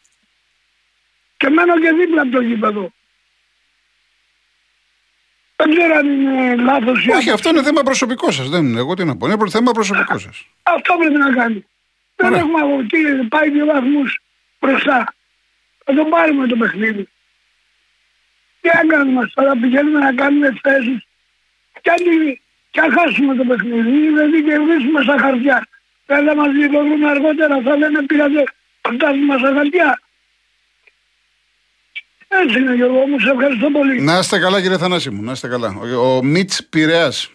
Και 1.37 1.49
μένω 1.49 1.79
και 1.79 1.91
δίπλα 1.91 2.21
από 2.21 2.31
το 2.31 2.41
γήπεδο. 2.41 2.91
Δεν 5.55 5.75
ξέρω 5.75 5.95
αν 5.95 6.07
είναι 6.07 6.55
λάθος 6.55 7.05
ή 7.05 7.09
Όχι, 7.11 7.29
αυτό 7.29 7.49
είναι 7.49 7.63
θέμα 7.63 7.81
προσωπικό 7.83 8.31
σας. 8.31 8.49
Δεν 8.49 8.65
είναι 8.65 8.79
εγώ 8.79 8.93
τι 8.93 9.03
να 9.05 9.17
πω. 9.17 9.27
Είναι 9.27 9.37
προ- 9.37 9.49
θέμα 9.49 9.71
προσωπικό 9.71 10.17
σας. 10.17 10.45
Αυτό 10.63 10.95
πρέπει 10.99 11.17
να 11.17 11.31
κάνει. 11.33 11.65
Δεν 12.15 12.27
Ωραία. 12.27 12.39
έχουμε 12.39 12.59
αγωγή, 12.59 13.27
πάει 13.29 13.49
δύο 13.49 13.65
βαθμούς 13.65 14.19
μπροστά. 14.59 15.13
Θα 15.85 15.93
το 15.93 16.05
πάρουμε 16.05 16.47
το 16.47 16.55
παιχνίδι. 16.55 17.09
Τι 18.61 18.69
να 18.73 18.95
κάνουμε 18.95 19.31
τώρα, 19.33 19.51
πηγαίνουμε 19.61 19.99
να 19.99 20.13
κάνουμε 20.13 20.59
θέσεις. 20.61 21.03
Και 21.81 21.89
αν, 21.89 21.97
και 22.71 22.79
αν 22.79 22.91
χάσουμε 22.91 23.35
το 23.35 23.43
παιχνίδι, 23.43 23.89
δηλαδή 24.07 24.43
κερδίσουμε 24.43 25.01
στα 25.03 25.17
χαρτιά. 25.17 25.67
Δεν 26.13 26.25
θα 26.27 26.35
μας 26.35 26.47
βρούμε 26.71 27.09
αργότερα, 27.09 27.61
θα 27.61 27.75
λένε 27.77 28.03
πήρατε 28.05 28.43
πρωτάθλημα 28.81 29.37
στα 29.37 29.53
χαρτιά. 29.55 30.01
Έτσι 32.27 32.59
είναι 32.59 32.73
Γιώργο 32.73 33.07
μου, 33.07 33.19
σε 33.19 33.29
ευχαριστώ 33.29 33.69
πολύ. 33.69 34.01
Να 34.01 34.17
είστε 34.17 34.39
καλά, 34.39 34.61
κύριε 34.61 34.77
Θανάση 34.77 35.09
μου. 35.09 35.21
Να 35.23 35.31
είστε 35.31 35.47
καλά. 35.47 35.75
Ο, 35.81 36.15
ο 36.15 36.23
Μιτ 36.23 36.51
Πειραιάς. 36.69 37.31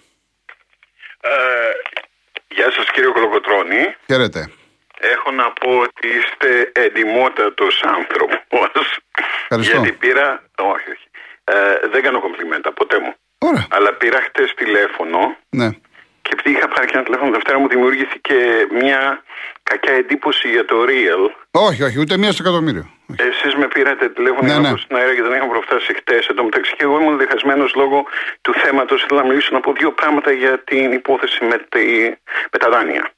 Ε, 1.21 1.30
γεια 2.49 2.71
σας 2.71 2.90
κύριε 2.90 3.11
Κολοκοτρώνη. 3.11 3.95
Χαίρετε. 4.06 4.50
Έχω 5.00 5.30
να 5.30 5.50
πω 5.52 5.78
ότι 5.78 6.09
είστε 6.09 6.73
εντιμότατος 6.73 7.83
άνθρωπος. 7.83 8.37
Ευχαριστώ. 9.42 9.76
Γιατί 9.76 9.92
πήρα... 9.92 10.42
Όχι, 10.59 10.90
όχι. 10.90 11.06
Ε, 11.45 11.88
δεν 11.92 12.02
κάνω 12.02 12.21
κομπλιμέντα 12.21 12.73
ποτέ 12.73 12.99
μου. 13.00 13.14
Ωραία. 13.38 13.66
Αλλά 13.71 13.92
πήρα 13.92 14.21
χτες 14.21 14.54
τηλέφωνο 14.54 15.37
Ναι. 15.49 15.68
Και 16.26 16.33
επειδή 16.37 16.50
είχα 16.56 16.68
πάρει 16.68 16.87
και 16.87 16.95
ένα 16.99 17.04
τηλέφωνο 17.04 17.30
Δευτέρα 17.30 17.59
μου 17.59 17.68
δημιουργήθηκε 17.68 18.37
μια 18.80 19.23
κακιά 19.62 19.95
εντύπωση 20.02 20.49
για 20.49 20.64
το 20.64 20.76
Real. 20.90 21.23
Όχι, 21.50 21.83
όχι, 21.83 21.97
ούτε 22.00 22.16
μία 22.16 22.33
στο 22.33 22.42
εκατομμύριο. 22.45 22.85
Όχι. 23.11 23.21
Εσείς 23.28 23.54
με 23.54 23.66
πήρατε 23.75 24.09
τηλέφωνο 24.09 24.42
Ναι, 24.42 24.52
για 24.52 24.61
να 24.61 24.68
ναι. 24.68 24.71
πω 24.71 24.76
στην 24.76 24.97
αέρα 24.97 25.14
και 25.14 25.23
δεν 25.23 25.33
είχαμε 25.33 25.52
προφτάσει 25.56 25.95
χτες. 25.95 26.26
Εν 26.26 26.37
τω 26.37 26.45
μεταξύ, 26.45 26.73
και 26.76 26.85
εγώ 26.87 27.00
ήμουν 27.00 27.18
διχασμένος 27.18 27.75
λόγω 27.75 28.04
του 28.40 28.52
θέματος. 28.54 29.02
Ήθελα 29.02 29.21
να 29.23 29.28
μιλήσω 29.28 29.49
να 29.52 29.61
πω 29.61 29.73
δύο 29.73 29.92
πράγματα 29.92 30.30
για 30.33 30.59
την 30.59 30.92
υπόθεση 30.92 31.45
με, 31.45 31.56
τη, 31.68 31.85
με 32.52 32.59
τα 32.59 32.68
δάνεια. 32.68 33.11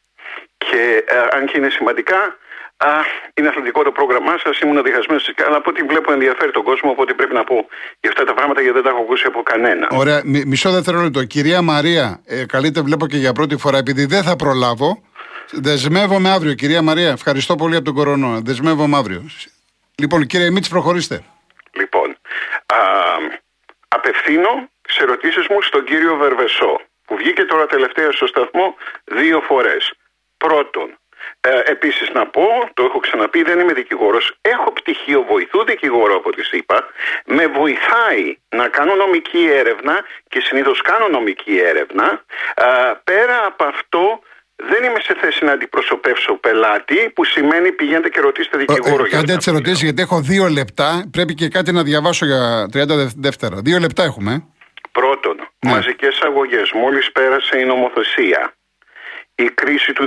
Και 0.58 1.04
ε, 1.06 1.36
αν 1.36 1.46
και 1.46 1.56
είναι 1.58 1.68
σημαντικά, 1.68 2.36
α, 2.78 2.90
είναι 3.34 3.48
αθλητικό 3.48 3.82
το 3.82 3.92
πρόγραμμά 3.92 4.38
σας. 4.44 4.58
Ήμουν 4.58 4.82
διχασμένος, 4.82 5.32
αλλά 5.46 5.56
από 5.56 5.70
ό,τι 5.70 5.82
βλέπω 5.82 6.12
ενδιαφέρει 6.12 6.50
τον 6.50 6.62
κόσμο. 6.62 6.90
Οπότε 6.90 7.14
πρέπει 7.14 7.34
να 7.34 7.44
πω 7.44 7.66
για 8.00 8.10
αυτά 8.10 8.24
τα 8.24 8.34
πράγματα 8.34 8.60
γιατί 8.60 8.74
δεν 8.74 8.84
τα 8.86 8.90
έχω 8.90 9.00
ακούσει 9.00 9.24
από 9.26 9.42
κανένα. 9.42 9.86
Ωραία, 9.90 10.22
μι- 10.24 10.44
μισό 10.44 10.70
δευτερόλεπτο. 10.70 11.24
Κυρία 11.24 11.62
Μαρία, 11.62 12.20
ε, 12.26 12.46
καλείτε 12.46 12.80
βλέπω 12.80 13.06
και 13.06 13.16
για 13.16 13.32
πρώτη 13.32 13.56
φορά, 13.56 13.78
επειδή 13.78 14.04
δεν 14.04 14.22
θα 14.22 14.36
προλάβω. 14.36 15.02
Δεσμεύομαι 15.50 16.30
αύριο, 16.30 16.54
κυρία 16.54 16.82
Μαρία. 16.82 17.10
Ευχαριστώ 17.10 17.54
πολύ 17.54 17.76
από 17.76 17.84
τον 17.84 17.94
κορονό. 17.94 18.40
Δεσμεύομαι 18.44 18.96
αύριο. 18.96 19.26
Λοιπόν, 19.94 20.26
κύριε 20.26 20.50
Μίτς, 20.50 20.68
προχωρήστε. 20.68 21.22
Λοιπόν, 21.72 22.10
α, 22.66 22.76
απευθύνω 23.88 24.68
τις 24.82 24.96
ερωτήσεις 24.96 25.46
μου 25.50 25.62
στον 25.62 25.84
κύριο 25.84 26.16
Βερβεσό, 26.16 26.80
που 27.06 27.16
βγήκε 27.16 27.42
τώρα 27.44 27.66
τελευταία 27.66 28.12
στο 28.12 28.26
σταθμό 28.26 28.74
δύο 29.04 29.40
φορές. 29.40 29.92
Πρώτον, 30.36 30.98
ε, 31.40 31.60
επίσης 31.70 32.10
να 32.12 32.26
πω, 32.26 32.46
το 32.74 32.84
έχω 32.84 32.98
ξαναπεί, 32.98 33.42
δεν 33.42 33.58
είμαι 33.58 33.72
δικηγόρος. 33.72 34.34
Έχω 34.40 34.72
πτυχίο 34.72 35.22
βοηθού 35.28 35.64
δικηγόρο 35.64 36.14
από 36.16 36.30
τη 36.32 36.42
ΣΥΠΑ. 36.44 36.86
Με 37.26 37.46
βοηθάει 37.46 38.36
να 38.56 38.68
κάνω 38.68 38.94
νομική 38.94 39.48
έρευνα 39.50 40.04
και 40.28 40.40
συνήθως 40.40 40.80
κάνω 40.82 41.08
νομική 41.08 41.58
έρευνα. 41.58 42.24
Ε, 42.54 42.64
πέρα 43.04 43.44
από 43.46 43.64
αυτό, 43.64 44.20
δεν 44.56 44.84
είμαι 44.84 45.00
σε 45.00 45.16
θέση 45.20 45.44
να 45.44 45.52
αντιπροσωπεύσω 45.52 46.34
πελάτη, 46.34 47.10
που 47.14 47.24
σημαίνει 47.24 47.72
πηγαίνετε 47.72 48.08
και 48.08 48.20
ρωτήστε 48.20 48.58
δικηγόρο 48.58 49.04
Ε, 49.04 49.08
για 49.08 49.18
Κάντε 49.18 49.32
αυτά 49.32 49.36
τις 49.36 49.44
που 49.44 49.50
ερωτήσεις, 49.54 49.82
γιατί 49.82 50.02
έχω 50.02 50.20
δύο 50.20 50.46
λεπτά. 50.48 51.08
Πρέπει 51.12 51.34
και 51.34 51.48
κάτι 51.48 51.72
να 51.72 51.82
διαβάσω 51.82 52.26
για 52.26 52.68
30 52.72 52.96
δευ- 52.96 53.14
δεύτερα. 53.16 53.56
Δύο 53.64 53.78
λεπτά 53.78 54.02
έχουμε. 54.02 54.32
ε. 54.32 54.38
Πρώτον, 54.92 55.36
Ναι. 55.66 55.70
μαζικές 55.70 56.20
αγωγές. 56.22 56.72
Μόλις 56.72 57.12
πέρασε 57.12 57.58
η 57.58 57.64
νομοθεσία. 57.64 58.52
Η 59.40 59.50
κρίση 59.50 59.92
του 59.92 60.06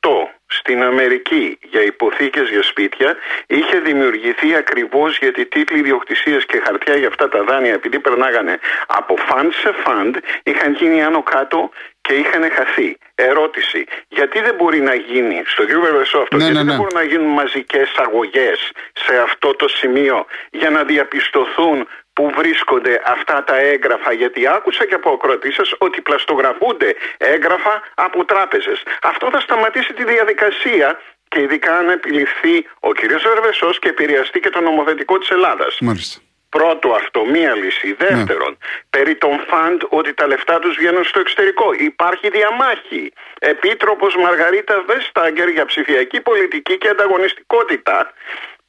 2008 0.00 0.08
στην 0.46 0.82
Αμερική 0.82 1.58
για 1.62 1.82
υποθήκες 1.82 2.48
για 2.48 2.62
σπίτια 2.62 3.16
είχε 3.46 3.78
δημιουργηθεί 3.78 4.54
ακριβώς 4.54 5.18
γιατί 5.18 5.46
τίτλοι 5.46 5.78
ιδιοκτησίας 5.78 6.44
και 6.44 6.60
χαρτιά 6.64 6.96
για 6.96 7.08
αυτά 7.08 7.28
τα 7.28 7.42
δάνεια 7.42 7.72
επειδή 7.72 7.98
περνάγανε 7.98 8.58
από 8.86 9.16
φαντ 9.16 9.52
σε 9.52 9.72
φαντ 9.72 10.16
είχαν 10.42 10.74
γίνει 10.74 11.02
άνω 11.02 11.22
κάτω 11.22 11.70
και 12.00 12.14
είχαν 12.14 12.50
χαθεί. 12.52 12.96
Ερώτηση, 13.14 13.84
γιατί 14.08 14.40
δεν 14.40 14.54
μπορεί 14.54 14.80
να 14.80 14.94
γίνει, 14.94 15.42
στο 15.46 15.64
κύριο 15.64 15.80
Βερβεσό 15.80 16.18
αυτό, 16.18 16.36
Ναι, 16.36 16.42
γιατί 16.42 16.58
ναι, 16.58 16.64
δεν 16.64 16.72
ναι. 16.72 16.76
μπορούν 16.76 16.98
να 16.98 17.02
γίνουν 17.02 17.32
μαζικές 17.32 17.92
αγωγές 17.96 18.72
σε 18.92 19.18
αυτό 19.18 19.54
το 19.54 19.68
σημείο 19.68 20.26
για 20.50 20.70
να 20.70 20.84
διαπιστωθούν 20.84 21.88
που 22.16 22.30
βρίσκονται 22.36 23.02
αυτά 23.04 23.44
τα 23.44 23.56
έγγραφα 23.56 24.12
γιατί 24.12 24.46
άκουσα 24.46 24.84
και 24.86 24.94
από 24.94 25.10
ακροατή 25.10 25.52
σας 25.52 25.74
ότι 25.78 26.00
πλαστογραφούνται 26.00 26.94
έγγραφα 27.16 27.82
από 27.94 28.24
τράπεζες. 28.24 28.82
Αυτό 29.02 29.28
θα 29.30 29.40
σταματήσει 29.40 29.92
τη 29.92 30.04
διαδικασία 30.04 31.00
και 31.28 31.40
ειδικά 31.40 31.78
αν 31.78 31.88
επιληφθεί 31.88 32.66
ο 32.80 32.90
κ. 32.92 33.00
Βερβεσός 33.22 33.78
και 33.78 33.88
επηρεαστεί 33.88 34.40
και 34.40 34.50
το 34.50 34.60
νομοθετικό 34.60 35.18
της 35.18 35.30
Ελλάδας. 35.30 35.78
Μάλιστα. 35.80 36.20
Πρώτο 36.48 36.88
αυτό, 36.92 37.24
μία 37.24 37.54
λύση. 37.54 37.96
Δεύτερον, 37.98 38.58
περί 38.90 39.14
των 39.16 39.40
φαντ 39.48 39.82
ότι 39.88 40.14
τα 40.14 40.26
λεφτά 40.26 40.58
τους 40.58 40.76
βγαίνουν 40.76 41.04
στο 41.04 41.20
εξωτερικό. 41.20 41.72
Υπάρχει 41.78 42.28
διαμάχη. 42.28 43.12
Επίτροπος 43.38 44.16
Μαργαρίτα 44.16 44.84
Βεστάγκερ 44.86 45.48
για 45.48 45.64
ψηφιακή 45.64 46.20
πολιτική 46.20 46.78
και 46.78 46.88
ανταγωνιστικότητα 46.88 48.12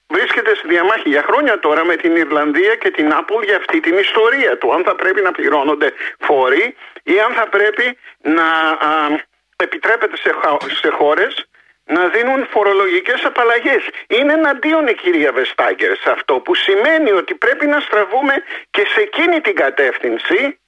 βρίσκεται 0.08 0.56
στη 0.56 0.68
διαμάχη 0.68 1.10
για 1.10 1.24
χρόνια 1.24 1.60
τώρα 1.60 1.86
με 1.86 1.96
την 1.96 2.16
Ιρλανδία 2.16 2.76
και 2.76 2.92
την 2.92 3.12
Apple 3.14 3.44
για 3.46 3.58
αυτή 3.58 3.80
την 3.80 3.98
ιστορία 3.98 4.58
του. 4.58 4.74
Αν 4.74 4.84
θα 4.84 4.96
πρέπει 4.96 5.22
να 5.22 5.32
πληρώνονται 5.32 5.94
φόροι 6.20 6.76
ή 7.04 7.20
αν 7.20 7.34
θα 7.34 7.48
πρέπει 7.50 7.98
να 8.22 8.48
α, 8.70 9.20
επιτρέπεται 9.56 10.18
σε, 10.18 10.36
χα- 10.42 10.76
σε 10.82 10.90
χώρες 10.90 11.46
να 11.86 12.08
δίνουν 12.08 12.48
φορολογικές 12.50 13.26
απαλλαγές. 13.26 13.84
Είναι 14.08 14.34
εναντίον 14.34 14.88
η 14.88 14.94
κυρία 14.94 15.32
Βεστάγκερ 15.32 15.98
σε 15.98 16.12
αυτό 16.12 16.40
που 16.40 16.56
σημαίνει 16.56 17.12
ότι 17.12 17.36
πρέπει 17.36 17.66
να 17.66 17.80
στραβούμε 17.80 18.34
και 18.70 18.86
σε 18.94 19.02
εκείνη 19.02 19.42
την 19.42 19.56
κατεύθυνση 19.56 20.60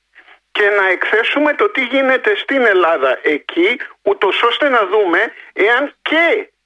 και 0.51 0.69
να 0.69 0.89
εκθέσουμε 0.89 1.53
το 1.53 1.69
τι 1.69 1.81
γίνεται 1.83 2.35
στην 2.35 2.65
Ελλάδα 2.65 3.19
εκεί 3.21 3.79
ούτως 4.01 4.43
ώστε 4.43 4.69
να 4.69 4.85
δούμε 4.85 5.31
εάν 5.53 5.93
και 6.01 6.23
ε, 6.35 6.58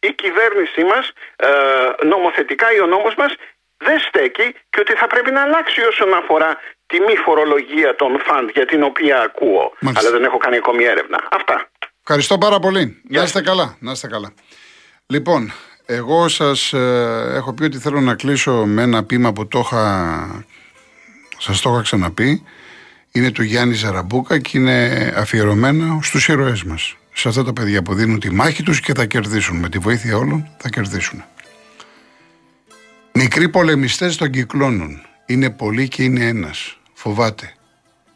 η 0.00 0.12
κυβέρνησή 0.12 0.82
μας 0.84 1.04
ε, 1.36 2.06
νομοθετικά 2.06 2.66
ή 2.76 2.80
ο 2.80 2.86
νόμος 2.86 3.14
μας 3.14 3.32
δεν 3.76 3.98
στέκει 4.08 4.46
και 4.70 4.80
ότι 4.80 4.92
θα 4.94 5.06
πρέπει 5.06 5.30
να 5.30 5.42
αλλάξει 5.42 5.80
όσον 5.80 6.14
αφορά 6.14 6.56
τη 6.86 7.00
μη 7.00 7.16
φορολογία 7.24 7.94
των 7.96 8.20
φαντ 8.26 8.48
για 8.54 8.66
την 8.66 8.82
οποία 8.82 9.20
ακούω. 9.20 9.72
Μάλιστα. 9.80 10.08
Αλλά 10.08 10.16
δεν 10.16 10.24
έχω 10.24 10.38
κάνει 10.38 10.56
ακόμη 10.56 10.84
έρευνα. 10.84 11.18
Αυτά. 11.30 11.70
Ευχαριστώ 12.00 12.38
πάρα 12.38 12.58
πολύ. 12.58 13.02
Να 13.08 13.22
είστε 13.22 13.40
καλά. 13.42 13.76
Να 13.80 13.92
είστε 13.92 14.06
καλά. 14.06 14.32
Λοιπόν, 15.06 15.52
εγώ 15.86 16.28
σας 16.28 16.72
ε, 16.72 17.32
έχω 17.34 17.54
πει 17.54 17.64
ότι 17.64 17.78
θέλω 17.78 18.00
να 18.00 18.14
κλείσω 18.14 18.52
με 18.52 18.82
ένα 18.82 19.04
πείμα 19.04 19.32
που 19.32 19.48
το 19.48 19.58
είχα, 19.58 20.46
σας 21.38 21.60
το 21.60 21.70
είχα 21.70 21.82
ξαναπεί. 21.82 22.46
Είναι 23.12 23.30
του 23.30 23.42
Γιάννη 23.42 23.74
Ζαραμπούκα 23.74 24.38
και 24.38 24.58
είναι 24.58 25.12
αφιερωμένο 25.16 25.98
στους 26.02 26.28
ήρωές 26.28 26.62
μας. 26.64 26.96
Σε 27.12 27.28
αυτά 27.28 27.44
τα 27.44 27.52
παιδιά 27.52 27.82
που 27.82 27.94
δίνουν 27.94 28.20
τη 28.20 28.30
μάχη 28.30 28.62
τους 28.62 28.80
και 28.80 28.94
θα 28.94 29.06
κερδίσουν. 29.06 29.56
Με 29.56 29.68
τη 29.68 29.78
βοήθεια 29.78 30.16
όλων 30.16 30.48
θα 30.58 30.68
κερδίσουν. 30.68 31.24
Μικροί 33.12 33.48
πολεμιστές 33.48 34.16
τον 34.16 34.30
κυκλώνουν. 34.30 35.00
Είναι 35.26 35.50
πολλοί 35.50 35.88
και 35.88 36.02
είναι 36.02 36.26
ένας. 36.26 36.78
Φοβάται. 36.92 37.54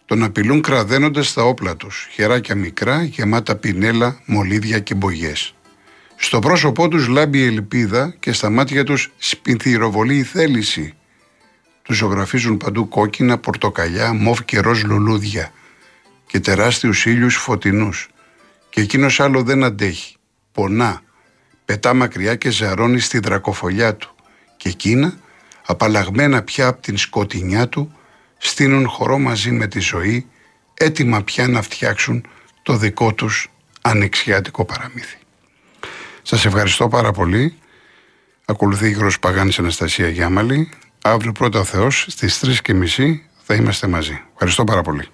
Τον 0.07 0.23
απειλούν 0.23 0.63
κραδένοντας 0.63 1.33
τα 1.33 1.43
όπλα 1.43 1.77
τους, 1.77 2.09
χεράκια 2.11 2.55
μικρά, 2.55 3.03
γεμάτα 3.03 3.57
πινέλα, 3.57 4.21
μολύδια 4.27 4.79
και 4.79 4.95
μπογιές. 4.95 5.55
Στο 6.17 6.39
πρόσωπό 6.39 6.89
τους 6.89 7.07
λάμπει 7.07 7.39
η 7.39 7.47
ελπίδα 7.47 8.15
και 8.21 8.33
στα 8.33 8.51
μάτια 8.51 8.85
τους 8.85 9.13
σπινθυροβολεί 9.17 10.17
η 10.17 10.23
θέληση. 10.23 10.95
Τους 11.83 11.97
ζωγραφίζουν 11.97 12.57
παντού 12.57 12.89
κόκκινα, 12.89 13.39
πορτοκαλιά, 13.39 14.13
μοβ 14.13 14.41
και 14.41 14.59
ροζ 14.59 14.83
λουλούδια 14.83 15.53
και 16.27 16.41
τεράστιους 16.41 17.07
ήλιους 17.07 17.37
φωτεινούς. 17.37 18.09
Και 18.77 18.83
εκείνος 18.83 19.21
άλλο 19.21 19.43
δεν 19.43 19.65
αντέχει. 19.65 20.17
Πονά, 20.53 21.03
πετά 21.65 21.95
μακριά 21.95 22.35
και 22.35 22.51
ζαρώνει 22.51 22.99
στη 22.99 23.19
δρακοφολιά 23.19 23.95
του. 23.95 24.15
Και 24.57 24.69
εκείνα, 24.69 25.19
απαλλαγμένα 25.67 26.43
πια 26.43 26.67
από 26.67 26.83
την 26.83 26.97
σκοτεινιά 26.97 27.69
του, 27.69 27.93
στείνουν 28.39 28.89
χορό 28.89 29.19
μαζί 29.19 29.51
με 29.51 29.67
τη 29.67 29.81
ζωή, 29.81 30.27
έτοιμα 30.75 31.23
πια 31.23 31.49
να 31.49 31.63
φτιάξουν 31.63 32.27
το 32.63 32.77
δικό 32.77 33.15
τους 33.15 33.51
ανεξιάτικο 33.81 34.65
παραμύθι. 34.65 35.19
Σας 36.23 36.45
ευχαριστώ 36.45 36.89
πάρα 36.89 37.13
πολύ. 37.13 37.59
Ακολουθεί 38.45 38.87
η 38.87 38.91
Γιώργος 38.91 39.19
Παγάνης 39.19 39.59
Αναστασία 39.59 40.09
Γιάμαλη. 40.09 40.69
Αύριο 41.03 41.33
πρώτα 41.33 41.59
ο 41.59 41.65
Θεός 41.65 42.07
στις 42.09 42.41
3.30 42.67 43.21
θα 43.43 43.55
είμαστε 43.55 43.87
μαζί. 43.87 44.23
Ευχαριστώ 44.33 44.65
πάρα 44.65 44.83
πολύ. 44.83 45.09